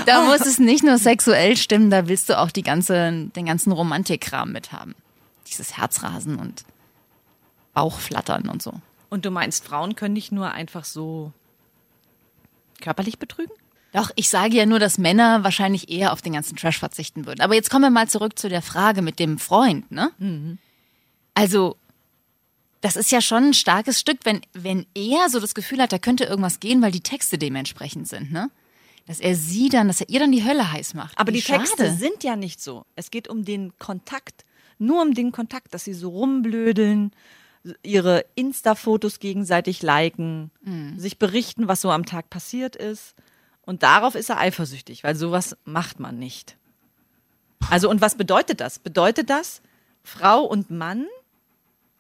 Da 0.07 0.25
muss 0.25 0.43
es 0.43 0.59
nicht 0.59 0.85
nur 0.85 0.99
sexuell 0.99 1.57
stimmen, 1.57 1.91
da 1.91 2.07
willst 2.07 2.29
du 2.29 2.39
auch 2.39 2.51
die 2.51 2.63
ganze, 2.63 3.29
den 3.35 3.47
ganzen 3.47 3.73
Romantikkram 3.73 4.53
mithaben. 4.53 4.95
Dieses 5.49 5.77
Herzrasen 5.77 6.39
und 6.39 6.65
Bauchflattern 7.75 8.49
und 8.49 8.63
so. 8.63 8.73
Und 9.09 9.25
du 9.25 9.33
meinst, 9.33 9.65
Frauen 9.65 9.97
können 9.97 10.15
nicht 10.15 10.31
nur 10.31 10.53
einfach 10.53 10.85
so 10.85 11.33
körperlich 12.81 13.19
betrügen? 13.19 13.53
Doch, 13.93 14.13
ich 14.15 14.29
sage 14.29 14.57
ja 14.57 14.67
nur, 14.67 14.79
dass 14.79 14.99
Männer 14.99 15.43
wahrscheinlich 15.43 15.91
eher 15.91 16.13
auf 16.13 16.23
den 16.23 16.35
ganzen 16.35 16.57
Trash 16.57 16.79
verzichten 16.79 17.27
würden. 17.27 17.41
Aber 17.41 17.55
jetzt 17.55 17.71
kommen 17.71 17.83
wir 17.83 17.91
mal 17.91 18.09
zurück 18.09 18.39
zu 18.39 18.49
der 18.49 18.63
Frage 18.63 19.03
mit 19.03 19.19
dem 19.19 19.39
Freund, 19.39 19.91
ne? 19.91 20.13
Also, 21.35 21.77
das 22.81 22.97
ist 22.97 23.11
ja 23.11 23.21
schon 23.21 23.49
ein 23.49 23.55
starkes 23.55 24.01
Stück, 24.01 24.21
wenn, 24.25 24.41
wenn 24.53 24.87
er 24.95 25.29
so 25.29 25.39
das 25.39 25.55
Gefühl 25.55 25.81
hat, 25.83 25.93
da 25.93 25.99
könnte 25.99 26.25
irgendwas 26.25 26.61
gehen, 26.61 26.81
weil 26.83 26.93
die 26.93 27.03
Texte 27.03 27.37
dementsprechend 27.37 28.09
sind, 28.09 28.33
ne? 28.33 28.51
Dass 29.07 29.21
er 29.21 29.35
sie 29.35 29.69
dann, 29.69 29.89
dass 29.89 30.01
er 30.01 30.09
ihr 30.09 30.21
dann 30.21 30.31
die 30.31 30.45
Hölle 30.45 30.71
heiß 30.71 30.95
macht. 30.95 31.19
Aber 31.19 31.33
Wie 31.33 31.39
die 31.39 31.43
Texte 31.43 31.85
schade. 31.85 31.97
sind 31.97 32.23
ja 32.23 32.37
nicht 32.37 32.63
so. 32.63 32.85
Es 32.95 33.11
geht 33.11 33.29
um 33.29 33.45
den 33.45 33.77
Kontakt. 33.79 34.45
Nur 34.79 35.03
um 35.03 35.15
den 35.15 35.33
Kontakt, 35.33 35.75
dass 35.75 35.85
sie 35.85 35.95
so 35.95 36.11
rumblödeln, 36.11 37.13
ihre 37.83 38.25
Insta-Fotos 38.37 39.19
gegenseitig 39.19 39.83
liken, 39.83 40.51
sich 40.97 41.19
berichten, 41.19 41.67
was 41.67 41.81
so 41.81 41.91
am 41.91 42.07
Tag 42.07 42.31
passiert 42.31 42.77
ist. 42.77 43.15
Und 43.63 43.83
darauf 43.83 44.15
ist 44.15 44.31
er 44.31 44.39
eifersüchtig, 44.39 45.03
weil 45.03 45.17
sowas 45.17 45.57
macht 45.65 45.99
man 45.99 46.19
nicht. 46.19 46.57
Also, 47.69 47.91
und 47.91 48.01
was 48.01 48.15
bedeutet 48.15 48.61
das? 48.61 48.79
Bedeutet 48.79 49.29
das, 49.29 49.61
Frau 50.03 50.45
und 50.45 50.71
Mann 50.71 51.07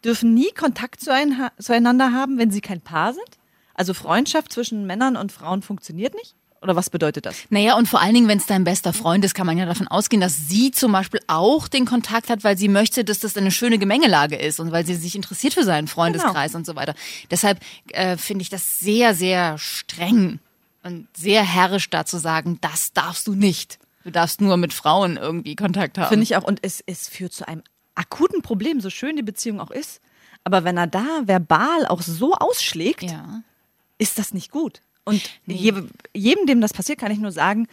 dürfen 0.05 0.35
nie 0.35 0.51
Kontakt 0.53 1.01
zuein- 1.01 1.51
zueinander 1.59 2.13
haben, 2.13 2.39
wenn 2.39 2.51
sie 2.51 2.61
kein 2.61 2.81
Paar 2.81 3.13
sind? 3.13 3.39
Also 3.75 3.95
Freundschaft 3.95 4.53
zwischen 4.53 4.87
Männern 4.87 5.17
und 5.17 5.33
Frauen 5.33 5.63
funktioniert 5.63 6.15
nicht? 6.15 6.35
Oder 6.63 6.77
was 6.77 6.91
bedeutet 6.91 7.25
das? 7.25 7.37
Naja, 7.49 7.75
und 7.79 7.89
vor 7.89 8.03
allen 8.03 8.13
Dingen, 8.13 8.29
wenn 8.29 8.37
es 8.37 8.45
dein 8.45 8.65
bester 8.65 8.93
Freund 8.93 9.25
ist, 9.25 9.35
kann 9.35 9.47
man 9.47 9.57
ja 9.57 9.65
davon 9.65 9.89
ausgehen, 9.89 10.21
dass 10.21 10.49
sie 10.49 10.71
zum 10.73 10.93
Beispiel 10.93 11.21
auch 11.27 11.69
den 11.69 11.87
Kontakt 11.87 12.29
hat, 12.29 12.45
weil 12.45 12.59
sie 12.59 12.69
möchte, 12.69 13.03
dass 13.03 13.21
das 13.21 13.35
eine 13.39 13.51
schöne 13.51 13.79
Gemengelage 13.79 14.37
ist 14.37 14.61
und 14.61 14.71
weil 14.71 14.85
sie 14.85 14.95
sich 14.95 15.15
interessiert 15.17 15.55
für 15.55 15.65
seinen 15.65 15.89
Freundeskreis 15.89 16.55
und 16.55 16.67
so 16.67 16.77
weiter. 16.77 16.95
Deshalb 17.31 17.61
äh, 17.93 18.19
finde 18.19 18.43
ich 18.43 18.51
das 18.51 18.79
sehr, 18.79 19.15
sehr 19.15 19.57
streng 19.57 20.39
und 20.83 21.09
sehr 21.17 21.43
herrisch 21.43 21.89
da 21.89 22.05
zu 22.05 22.19
sagen, 22.19 22.59
das 22.61 22.93
darfst 22.93 23.27
du 23.27 23.35
nicht. 23.35 23.79
Du 24.05 24.11
darfst 24.11 24.43
nur 24.43 24.59
mit 24.59 24.75
Frauen 24.75 25.17
irgendwie 25.17 25.57
Kontakt 25.57 25.97
haben. 25.97 26.09
Finde 26.09 26.25
ich 26.25 26.37
auch. 26.37 26.43
Und 26.43 26.61
es, 26.63 26.83
es 26.87 27.09
führt 27.09 27.33
zu 27.33 27.49
einem 27.49 27.63
akuten 27.95 28.43
Problem, 28.43 28.81
so 28.81 28.91
schön 28.91 29.17
die 29.17 29.23
Beziehung 29.23 29.61
auch 29.61 29.71
ist. 29.71 30.01
Aber 30.45 30.65
wenn 30.65 30.77
er 30.77 30.87
da 30.87 31.23
verbal 31.25 31.87
auch 31.87 32.03
so 32.03 32.35
ausschlägt, 32.35 33.03
Ja. 33.03 33.43
ist 33.99 34.19
das 34.19 34.33
nicht 34.33 34.51
gut. 34.51 34.81
Und 35.05 35.23
je, 35.47 35.73
jedem, 36.15 36.47
dem 36.47 36.61
das 36.61 36.73
passiert, 36.73 36.99
kann 36.99 37.13
ich 37.13 37.19
nur 37.19 37.33
sagen, 37.33 37.67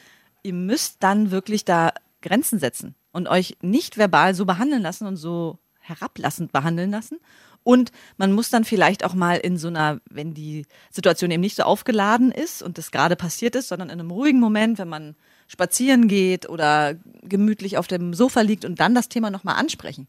ihr 0.44 0.54
müsst 0.54 0.98
dann 1.02 1.32
wirklich 1.32 1.66
da 1.66 1.94
Grenzen 2.22 2.60
setzen 2.60 2.96
und 3.12 3.28
euch 3.28 3.58
nicht 3.62 3.98
verbal 3.98 4.34
so 4.34 4.46
behandeln 4.46 4.82
lassen 4.82 5.08
und 5.08 5.18
so 5.18 5.60
herablassend 5.80 6.52
behandeln 6.52 6.92
lassen. 6.92 7.20
Und 7.64 7.92
man 8.18 8.32
muss 8.32 8.50
dann 8.50 8.64
vielleicht 8.64 9.04
auch 9.04 9.14
mal 9.14 9.36
in 9.38 9.58
so 9.58 9.68
einer, 9.68 10.00
wenn 10.10 10.34
die 10.34 10.66
Situation 10.90 11.32
eben 11.32 11.42
nicht 11.42 11.56
so 11.58 11.64
aufgeladen 11.64 12.32
ist 12.32 12.62
und 12.64 12.78
das 12.78 12.92
gerade 12.92 13.16
passiert 13.18 13.56
ist, 13.56 13.68
sondern 13.68 13.90
in 13.90 14.00
einem 14.00 14.12
ruhigen 14.12 14.40
Moment, 14.40 14.78
wenn 14.78 14.88
man 14.88 15.16
spazieren 15.48 16.08
geht 16.08 16.50
oder 16.50 16.96
gemütlich 17.24 17.78
auf 17.78 17.88
dem 17.88 18.14
Sofa 18.14 18.42
liegt 18.42 18.66
und 18.66 18.80
dann 18.80 18.96
das 18.96 19.10
Thema 19.10 19.30
nochmal 19.30 19.56
ansprechen. 19.56 20.08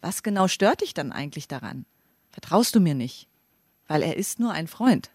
Was 0.00 0.22
genau 0.22 0.48
stört 0.48 0.80
dich 0.80 0.94
dann 0.94 1.12
eigentlich 1.12 1.48
daran? 1.48 1.84
Vertraust 2.30 2.74
du 2.74 2.80
mir 2.80 2.94
nicht? 2.94 3.26
Weil 3.86 4.02
er 4.02 4.16
ist 4.16 4.38
nur 4.38 4.52
ein 4.52 4.68
Freund. 4.68 5.10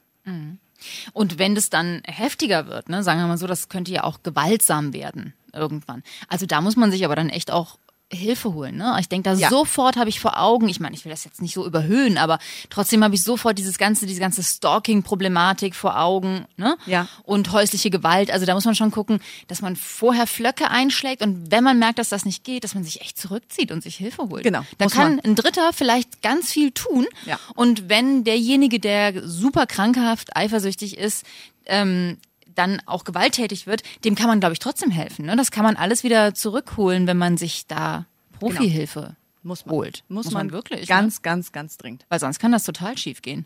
Und 1.13 1.39
wenn 1.39 1.55
das 1.55 1.69
dann 1.69 2.01
heftiger 2.05 2.67
wird, 2.67 2.89
ne, 2.89 3.03
sagen 3.03 3.19
wir 3.19 3.27
mal 3.27 3.37
so, 3.37 3.47
das 3.47 3.69
könnte 3.69 3.91
ja 3.91 4.03
auch 4.03 4.23
gewaltsam 4.23 4.93
werden 4.93 5.33
irgendwann. 5.53 6.03
Also 6.27 6.45
da 6.45 6.61
muss 6.61 6.75
man 6.75 6.91
sich 6.91 7.05
aber 7.05 7.15
dann 7.15 7.29
echt 7.29 7.51
auch 7.51 7.77
Hilfe 8.15 8.53
holen. 8.53 8.77
Ne? 8.77 8.95
Ich 8.99 9.09
denke 9.09 9.29
da 9.29 9.35
Ja. 9.35 9.49
sofort 9.49 9.95
habe 9.97 10.09
ich 10.09 10.19
vor 10.19 10.39
Augen, 10.39 10.69
ich 10.69 10.79
meine, 10.79 10.95
ich 10.95 11.03
will 11.05 11.11
das 11.11 11.23
jetzt 11.25 11.41
nicht 11.41 11.53
so 11.53 11.65
überhöhen, 11.65 12.17
aber 12.17 12.39
trotzdem 12.69 13.03
habe 13.03 13.15
ich 13.15 13.23
sofort 13.23 13.57
dieses 13.57 13.77
ganze, 13.77 14.05
diese 14.05 14.19
ganze 14.19 14.43
Stalking-Problematik 14.43 15.75
vor 15.75 15.99
Augen, 15.99 16.45
ne? 16.57 16.77
Ja. 16.85 17.07
Und 17.23 17.51
häusliche 17.51 17.89
Gewalt. 17.89 18.31
Also 18.31 18.45
da 18.45 18.53
muss 18.53 18.65
man 18.65 18.75
schon 18.75 18.91
gucken, 18.91 19.19
dass 19.47 19.61
man 19.61 19.75
vorher 19.75 20.27
Flöcke 20.27 20.69
einschlägt 20.69 21.21
und 21.21 21.51
wenn 21.51 21.63
man 21.63 21.79
merkt, 21.79 21.99
dass 21.99 22.09
das 22.09 22.25
nicht 22.25 22.43
geht, 22.43 22.63
dass 22.63 22.75
man 22.75 22.83
sich 22.83 23.01
echt 23.01 23.17
zurückzieht 23.17 23.71
und 23.71 23.83
sich 23.83 23.95
Hilfe 23.95 24.23
holt. 24.29 24.43
Genau, 24.43 24.61
Da 24.77 24.85
muss 24.85 24.93
kann 24.93 25.15
man. 25.17 25.25
ein 25.25 25.35
Dritter 25.35 25.71
vielleicht 25.73 26.21
ganz 26.21 26.51
viel 26.51 26.71
tun. 26.71 27.05
Ja. 27.25 27.39
Und 27.55 27.89
wenn 27.89 28.23
derjenige, 28.23 28.79
der 28.79 29.27
super 29.27 29.65
krankhaft 29.65 30.35
eifersüchtig 30.35 30.97
ist, 30.97 31.25
ähm, 31.65 32.17
dann 32.55 32.81
auch 32.85 33.03
gewalttätig 33.03 33.67
wird, 33.67 33.83
dem 34.05 34.15
kann 34.15 34.27
man, 34.27 34.39
glaube 34.39 34.53
ich, 34.53 34.59
trotzdem 34.59 34.91
helfen. 34.91 35.25
Ne? 35.25 35.35
Das 35.35 35.51
kann 35.51 35.63
man 35.63 35.75
alles 35.75 36.03
wieder 36.03 36.33
zurückholen, 36.33 37.07
wenn 37.07 37.17
man 37.17 37.37
sich 37.37 37.67
da 37.67 38.05
Profihilfe 38.39 39.15
Muss 39.41 39.65
man. 39.65 39.75
holt. 39.75 40.03
Muss, 40.07 40.31
man, 40.31 40.51
wirklich. 40.51 40.81
ne? 40.81 40.85
Ganz, 40.87 41.21
ganz, 41.21 41.51
ganz 41.51 41.77
dringend. 41.77 42.05
Weil 42.09 42.19
sonst 42.19 42.39
kann 42.39 42.51
das 42.51 42.63
total 42.63 42.97
schief 42.97 43.21
gehen. 43.21 43.45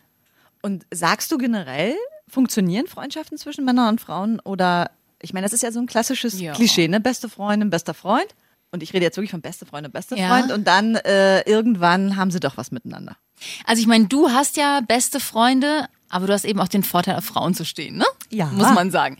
Und 0.61 0.85
sagst 0.91 1.31
du 1.31 1.37
generell, 1.37 1.95
funktionieren 2.27 2.87
Freundschaften 2.87 3.37
zwischen 3.37 3.63
Männern 3.65 3.89
und 3.89 4.01
Frauen? 4.01 4.39
Oder, 4.39 4.91
ich 5.21 5.33
meine, 5.33 5.45
das 5.45 5.53
ist 5.53 5.63
ja 5.63 5.71
so 5.71 5.79
ein 5.79 5.85
klassisches 5.87 6.39
Ja. 6.39 6.53
Klischee, 6.53 6.87
ne? 6.87 6.99
Beste 6.99 7.29
Freundin, 7.29 7.69
bester 7.69 7.93
Freund. 7.93 8.27
Und 8.71 8.83
ich 8.83 8.93
rede 8.93 9.05
jetzt 9.05 9.15
wirklich 9.17 9.31
von 9.31 9.41
beste 9.41 9.65
Freundin, 9.65 9.91
bester 9.91 10.17
Ja. 10.17 10.29
Freund. 10.29 10.51
Und 10.51 10.65
dann 10.67 10.95
äh, 10.95 11.41
irgendwann 11.49 12.15
haben 12.17 12.31
sie 12.31 12.39
doch 12.39 12.57
was 12.57 12.71
miteinander. 12.71 13.15
Also 13.65 13.79
ich 13.81 13.87
meine, 13.87 14.07
du 14.07 14.29
hast 14.31 14.57
ja 14.57 14.81
beste 14.81 15.19
Freunde, 15.19 15.87
aber 16.09 16.27
du 16.27 16.33
hast 16.33 16.45
eben 16.45 16.59
auch 16.59 16.67
den 16.67 16.83
Vorteil, 16.83 17.15
auf 17.15 17.25
Frauen 17.25 17.53
zu 17.53 17.65
stehen, 17.65 17.97
ne? 17.97 18.05
Ja. 18.29 18.47
Muss 18.47 18.73
man 18.73 18.91
sagen. 18.91 19.17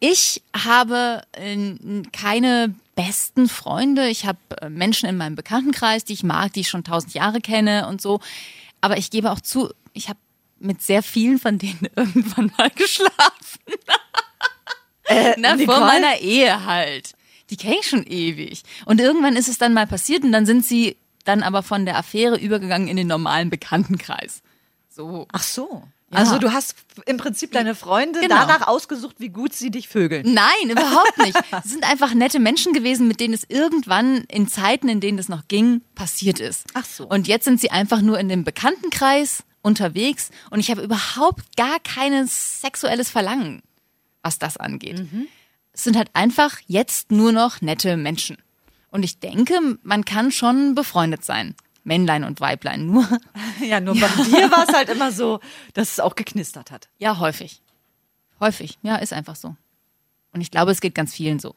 Ich 0.00 0.42
habe 0.54 1.22
äh, 1.32 2.02
keine 2.12 2.74
besten 2.94 3.48
Freunde. 3.48 4.08
Ich 4.08 4.26
habe 4.26 4.38
äh, 4.60 4.68
Menschen 4.68 5.08
in 5.08 5.16
meinem 5.16 5.36
Bekanntenkreis, 5.36 6.04
die 6.04 6.12
ich 6.12 6.22
mag, 6.22 6.52
die 6.52 6.60
ich 6.60 6.68
schon 6.68 6.84
tausend 6.84 7.14
Jahre 7.14 7.40
kenne 7.40 7.86
und 7.88 8.00
so. 8.02 8.20
Aber 8.80 8.98
ich 8.98 9.10
gebe 9.10 9.30
auch 9.30 9.40
zu, 9.40 9.70
ich 9.92 10.08
habe 10.08 10.18
mit 10.58 10.82
sehr 10.82 11.02
vielen 11.02 11.38
von 11.38 11.58
denen 11.58 11.88
irgendwann 11.96 12.52
mal 12.56 12.70
geschlafen. 12.70 13.60
Na, 15.36 15.58
vor 15.58 15.80
meiner 15.80 16.18
Ehe 16.20 16.64
halt. 16.64 17.14
Die 17.50 17.56
kenne 17.56 17.76
ich 17.80 17.88
schon 17.88 18.04
ewig. 18.04 18.62
Und 18.86 19.00
irgendwann 19.00 19.36
ist 19.36 19.48
es 19.48 19.58
dann 19.58 19.74
mal 19.74 19.86
passiert 19.86 20.24
und 20.24 20.32
dann 20.32 20.46
sind 20.46 20.64
sie 20.64 20.96
dann 21.24 21.42
aber 21.42 21.62
von 21.62 21.84
der 21.84 21.96
Affäre 21.96 22.38
übergegangen 22.38 22.88
in 22.88 22.96
den 22.96 23.08
normalen 23.08 23.50
Bekanntenkreis. 23.50 24.42
So. 24.88 25.26
Ach 25.32 25.42
so. 25.42 25.82
Ja. 26.12 26.18
Also 26.18 26.38
du 26.38 26.52
hast 26.52 26.74
im 27.06 27.16
Prinzip 27.16 27.52
deine 27.52 27.74
Freunde 27.74 28.20
Genau. 28.20 28.36
danach 28.36 28.66
ausgesucht, 28.66 29.16
wie 29.18 29.30
gut 29.30 29.54
sie 29.54 29.70
dich 29.70 29.88
vögeln. 29.88 30.32
Nein, 30.34 30.70
überhaupt 30.70 31.18
nicht. 31.18 31.36
Es 31.64 31.70
sind 31.70 31.84
einfach 31.88 32.12
nette 32.14 32.38
Menschen 32.38 32.72
gewesen, 32.72 33.08
mit 33.08 33.18
denen 33.20 33.34
es 33.34 33.44
irgendwann 33.48 34.24
in 34.28 34.46
Zeiten, 34.48 34.88
in 34.88 35.00
denen 35.00 35.18
es 35.18 35.28
noch 35.28 35.48
ging, 35.48 35.80
passiert 35.94 36.38
ist. 36.40 36.64
Ach 36.74 36.84
so. 36.84 37.06
Und 37.06 37.28
jetzt 37.28 37.44
sind 37.44 37.60
sie 37.60 37.70
einfach 37.70 38.02
nur 38.02 38.18
in 38.18 38.28
dem 38.28 38.44
Bekanntenkreis 38.44 39.42
unterwegs 39.62 40.30
und 40.50 40.60
ich 40.60 40.70
habe 40.70 40.82
überhaupt 40.82 41.56
gar 41.56 41.78
kein 41.80 42.26
sexuelles 42.26 43.08
Verlangen, 43.10 43.62
was 44.22 44.38
das 44.38 44.56
angeht. 44.56 44.98
Mhm. 44.98 45.28
Es 45.72 45.84
sind 45.84 45.96
halt 45.96 46.10
einfach 46.12 46.58
jetzt 46.66 47.10
nur 47.10 47.32
noch 47.32 47.60
nette 47.62 47.96
Menschen. 47.96 48.36
Und 48.90 49.04
ich 49.04 49.18
denke, 49.20 49.58
man 49.82 50.04
kann 50.04 50.30
schon 50.30 50.74
befreundet 50.74 51.24
sein. 51.24 51.54
Männlein 51.84 52.24
und 52.24 52.40
Weiblein. 52.40 52.86
Nur, 52.86 53.08
Ja, 53.60 53.80
nur 53.80 53.94
bei 53.94 54.08
dir 54.08 54.50
war 54.50 54.68
es 54.68 54.74
halt 54.74 54.88
immer 54.88 55.12
so, 55.12 55.40
dass 55.74 55.92
es 55.92 56.00
auch 56.00 56.14
geknistert 56.14 56.70
hat. 56.70 56.88
ja, 56.98 57.18
häufig. 57.18 57.60
Häufig. 58.40 58.78
Ja, 58.82 58.96
ist 58.96 59.12
einfach 59.12 59.36
so. 59.36 59.54
Und 60.32 60.40
ich 60.40 60.50
glaube, 60.50 60.72
es 60.72 60.80
geht 60.80 60.94
ganz 60.96 61.14
vielen 61.14 61.38
so. 61.38 61.54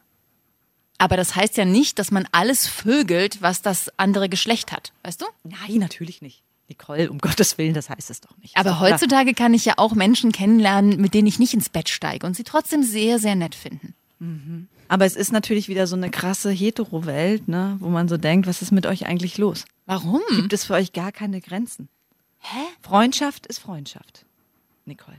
Aber 0.97 1.17
das 1.17 1.35
heißt 1.35 1.57
ja 1.57 1.65
nicht, 1.65 1.97
dass 1.99 2.11
man 2.11 2.27
alles 2.31 2.67
vögelt, 2.67 3.41
was 3.41 3.61
das 3.61 3.91
andere 3.97 4.29
Geschlecht 4.29 4.71
hat. 4.71 4.93
Weißt 5.03 5.21
du? 5.21 5.25
Nein, 5.43 5.79
natürlich 5.79 6.21
nicht. 6.21 6.43
Nicole, 6.67 7.09
um 7.11 7.17
Gottes 7.19 7.57
Willen, 7.57 7.73
das 7.73 7.89
heißt 7.89 8.09
es 8.09 8.21
doch 8.21 8.35
nicht. 8.37 8.55
Aber 8.57 8.79
heutzutage 8.79 9.33
kann 9.33 9.53
ich 9.53 9.65
ja 9.65 9.73
auch 9.77 9.93
Menschen 9.93 10.31
kennenlernen, 10.31 10.99
mit 11.01 11.13
denen 11.13 11.27
ich 11.27 11.37
nicht 11.39 11.53
ins 11.53 11.69
Bett 11.69 11.89
steige 11.89 12.25
und 12.25 12.35
sie 12.35 12.43
trotzdem 12.43 12.81
sehr, 12.83 13.19
sehr 13.19 13.35
nett 13.35 13.55
finden. 13.55 13.93
Aber 14.87 15.05
es 15.05 15.15
ist 15.15 15.31
natürlich 15.31 15.67
wieder 15.67 15.87
so 15.87 15.95
eine 15.95 16.09
krasse 16.09 16.49
Hetero-Welt, 16.51 17.47
ne, 17.47 17.77
wo 17.79 17.89
man 17.89 18.07
so 18.07 18.17
denkt, 18.17 18.47
was 18.47 18.61
ist 18.61 18.71
mit 18.71 18.85
euch 18.85 19.05
eigentlich 19.05 19.37
los? 19.37 19.65
Warum? 19.85 20.21
Gibt 20.29 20.53
es 20.53 20.65
für 20.65 20.73
euch 20.73 20.93
gar 20.93 21.11
keine 21.11 21.41
Grenzen? 21.41 21.89
Hä? 22.39 22.59
Freundschaft 22.81 23.45
ist 23.47 23.59
Freundschaft. 23.59 24.25
Nicole. 24.85 25.17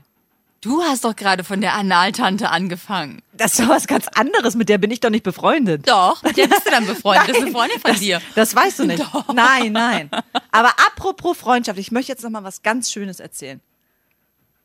Du 0.61 0.81
hast 0.81 1.05
doch 1.05 1.15
gerade 1.15 1.43
von 1.43 1.61
der 1.61 1.75
Analtante 1.75 2.49
angefangen. 2.49 3.21
Das 3.33 3.53
ist 3.53 3.59
doch 3.59 3.69
was 3.69 3.85
ganz 3.85 4.07
anderes, 4.15 4.55
mit 4.55 4.69
der 4.69 4.79
bin 4.79 4.89
ich 4.89 4.99
doch 4.99 5.11
nicht 5.11 5.23
befreundet. 5.23 5.87
Doch, 5.87 6.23
mit 6.23 6.35
der 6.35 6.47
bist 6.47 6.65
du 6.65 6.71
dann 6.71 6.87
befreundet. 6.87 7.29
das 7.29 7.37
ist 7.37 7.43
eine 7.43 7.51
Freundin 7.51 7.79
von 7.79 7.95
dir. 7.95 8.21
Das 8.35 8.55
weißt 8.55 8.79
du 8.79 8.85
nicht. 8.85 9.05
Nein, 9.33 9.71
nein. 9.71 10.09
Aber 10.51 10.69
apropos 10.87 11.37
Freundschaft, 11.37 11.77
ich 11.77 11.91
möchte 11.91 12.11
jetzt 12.11 12.23
noch 12.23 12.31
mal 12.31 12.43
was 12.43 12.63
ganz 12.63 12.91
Schönes 12.91 13.19
erzählen. 13.19 13.61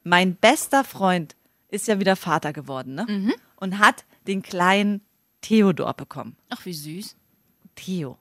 Mein 0.03 0.35
bester 0.35 0.83
Freund 0.83 1.37
ist 1.68 1.88
ja 1.88 2.01
wieder 2.01 2.16
Vater 2.16 2.53
geworden, 2.53 2.95
ne? 2.95 3.07
Mhm. 3.09 3.35
Und 3.57 3.79
hat 3.79 4.05
den 4.26 4.42
kleinen 4.42 5.00
Theodor 5.40 5.94
bekommen. 5.94 6.37
Ach, 6.50 6.64
wie 6.64 6.72
süß. 6.72 7.16
Theo. 7.74 8.18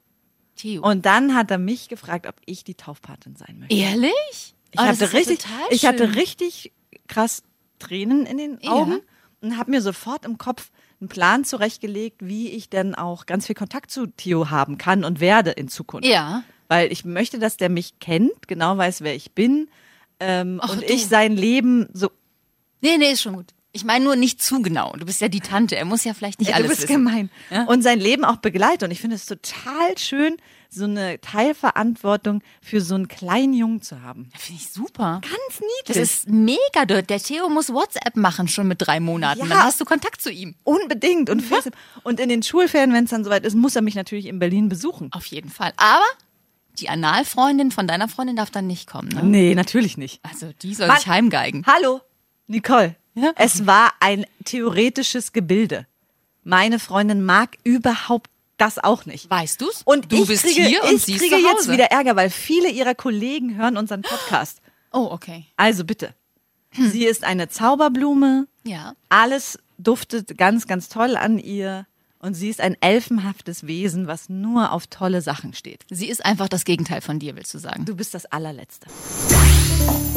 Theo. 0.56 0.82
Und 0.84 1.06
dann 1.06 1.36
hat 1.36 1.52
er 1.52 1.58
mich 1.58 1.90
gefragt, 1.90 2.28
ob 2.28 2.36
ich 2.46 2.64
die 2.64 2.76
Taufpatin 2.76 3.36
sein 3.36 3.60
möchte. 3.60 3.76
Ehrlich? 3.76 4.12
Ich, 4.74 4.80
Oh, 4.80 4.84
hatte 4.84 5.04
ja 5.06 5.12
richtig, 5.12 5.40
ich 5.70 5.86
hatte 5.86 6.16
richtig 6.16 6.72
krass 7.08 7.44
Tränen 7.80 8.26
in 8.26 8.38
den 8.38 8.58
Ja. 8.62 8.72
Augen 8.72 9.02
und 9.42 9.58
habe 9.58 9.72
mir 9.72 9.82
sofort 9.82 10.24
im 10.26 10.38
Kopf 10.38 10.72
einen 11.02 11.10
Plan 11.10 11.44
zurechtgelegt, 11.44 12.18
wie 12.24 12.50
ich 12.50 12.70
denn 12.70 12.96
auch 12.96 13.26
ganz 13.26 13.48
viel 13.48 13.56
Kontakt 13.56 13.92
zu 13.92 14.06
Theo 14.08 14.50
haben 14.50 14.78
kann 14.78 15.04
und 15.04 15.20
werde 15.20 15.52
in 15.52 15.68
Zukunft. 15.68 16.08
Ja. 16.08 16.44
Weil 16.70 16.92
ich 16.92 17.04
möchte, 17.04 17.38
dass 17.40 17.58
der 17.58 17.70
mich 17.70 18.00
kennt, 18.00 18.48
genau 18.48 18.78
weiß, 18.78 19.02
wer 19.02 19.16
ich 19.16 19.32
bin 19.34 19.68
ähm, 20.22 20.60
Ach, 20.64 20.72
und 20.74 20.82
du. 20.84 20.86
ich 20.94 21.08
sein 21.08 21.36
Leben 21.36 21.90
so. 21.92 22.12
Nee, 22.82 22.98
nee, 22.98 23.12
ist 23.12 23.24
schon 23.24 23.36
gut. 23.36 23.48
Ich 23.74 23.86
meine 23.86 24.04
nur 24.04 24.16
nicht 24.18 24.42
zu 24.42 24.62
genau. 24.62 24.94
Du 24.98 25.06
bist 25.06 25.22
ja 25.22 25.30
die 25.30 25.40
Tante. 25.40 25.78
Er 25.78 25.86
muss 25.86 26.04
ja 26.04 26.14
vielleicht 26.14 26.40
nicht 26.40 26.50
Ja, 26.50 26.56
alles 26.56 26.68
du 26.68 26.76
bist 26.76 26.82
wissen. 26.90 27.06
gemein. 27.06 27.30
Ja? 27.50 27.64
Und 27.66 27.84
sein 27.84 28.00
Leben 28.00 28.26
auch 28.26 28.38
begleitet. 28.38 28.84
Und 28.84 28.92
ich 28.92 29.00
finde 29.00 29.16
es 29.16 29.26
total 29.26 29.98
schön, 29.98 30.36
so 30.70 30.84
eine 30.86 31.22
Teilverantwortung 31.22 32.42
für 32.62 32.82
so 32.82 32.96
einen 32.96 33.08
kleinen 33.08 33.54
Jungen 33.54 33.82
zu 33.82 34.02
haben. 34.02 34.30
Finde 34.38 34.62
ich 34.62 34.70
super. 34.72 35.22
Ganz 35.22 35.62
niedlich. 35.62 35.86
Das 35.88 35.98
ist 35.98 36.28
mega. 36.30 36.86
Der 36.86 37.02
der 37.02 37.20
Theo 37.20 37.48
muss 37.50 37.70
WhatsApp 37.74 38.16
machen 38.16 38.48
schon 38.50 38.68
mit 38.68 38.82
drei 38.82 39.00
Monaten. 39.00 39.42
Ja. 39.42 39.48
Dann 39.48 39.64
hast 39.64 39.80
du 39.80 39.86
Kontakt 39.86 40.22
zu 40.22 40.32
ihm. 40.32 40.56
Unbedingt. 40.64 41.30
Und, 41.30 41.42
FaceTime. 41.42 41.76
und 42.04 42.20
in 42.20 42.28
den 42.30 42.44
Schulferien, 42.44 42.94
wenn 42.94 43.06
es 43.06 43.12
dann 43.12 43.24
soweit 43.24 43.46
ist, 43.46 43.56
muss 43.56 43.76
er 43.76 43.82
mich 43.82 43.96
natürlich 43.96 44.26
in 44.26 44.40
Berlin 44.40 44.68
besuchen. 44.70 45.10
Auf 45.14 45.26
jeden 45.28 45.50
Fall. 45.50 45.72
Aber 45.78 46.04
die 46.80 46.90
Analfreundin 46.90 47.72
von 47.72 47.88
deiner 47.88 48.08
Freundin 48.10 48.36
darf 48.36 48.50
dann 48.52 48.68
nicht 48.68 48.88
kommen. 48.88 49.10
Ne? 49.10 49.24
Nee, 49.24 49.56
natürlich 49.56 49.98
nicht. 49.98 50.20
Also 50.24 50.52
die 50.62 50.74
soll 50.74 50.88
Mann. 50.88 50.98
sich 50.98 51.08
heimgeigen. 51.08 51.66
Hallo, 51.68 52.02
Nicole. 52.48 52.96
Ja? 53.14 53.34
Es 53.36 53.66
war 53.66 53.92
ein 54.00 54.26
theoretisches 54.46 55.34
Gebilde. 55.34 55.86
Meine 56.44 56.80
Freundin 56.80 57.24
mag 57.24 57.58
überhaupt 57.64 58.30
das 58.58 58.78
auch 58.78 59.06
nicht. 59.06 59.30
Weißt 59.30 59.60
du's? 59.62 59.82
Und 59.86 60.12
du 60.12 60.22
ich 60.22 60.28
bist 60.28 60.44
kriege, 60.44 60.64
hier 60.64 60.84
und 60.84 60.94
ich 60.94 61.04
sie 61.04 61.14
ist 61.14 61.20
kriege 61.20 61.36
zu 61.36 61.42
jetzt 61.42 61.58
Hause. 61.60 61.74
wieder 61.74 61.86
Ärger, 61.86 62.16
weil 62.16 62.30
viele 62.30 62.70
ihrer 62.70 62.96
Kollegen 62.96 63.56
hören 63.56 63.78
unseren 63.78 64.02
Podcast. 64.02 64.62
Oh, 64.92 65.08
okay. 65.12 65.46
Also 65.58 65.84
bitte. 65.84 66.14
Sie 66.74 67.06
ist 67.06 67.24
eine 67.24 67.50
Zauberblume. 67.50 68.48
Ja. 68.64 68.94
Alles 69.10 69.58
duftet 69.78 70.38
ganz, 70.38 70.68
ganz 70.68 70.90
toll 70.90 71.16
an 71.16 71.38
ihr. 71.38 71.86
Und 72.20 72.36
sie 72.36 72.50
ist 72.50 72.62
ein 72.62 72.78
elfenhaftes 72.82 73.66
Wesen, 73.66 74.06
was 74.06 74.30
nur 74.30 74.72
auf 74.74 74.88
tolle 74.88 75.22
Sachen 75.22 75.54
steht. 75.54 75.86
Sie 75.90 76.08
ist 76.08 76.24
einfach 76.24 76.50
das 76.50 76.66
Gegenteil 76.66 77.02
von 77.02 77.18
dir, 77.18 77.36
willst 77.36 77.54
du 77.54 77.58
sagen? 77.58 77.86
Du 77.86 77.96
bist 77.96 78.14
das 78.14 78.26
allerletzte. 78.28 78.88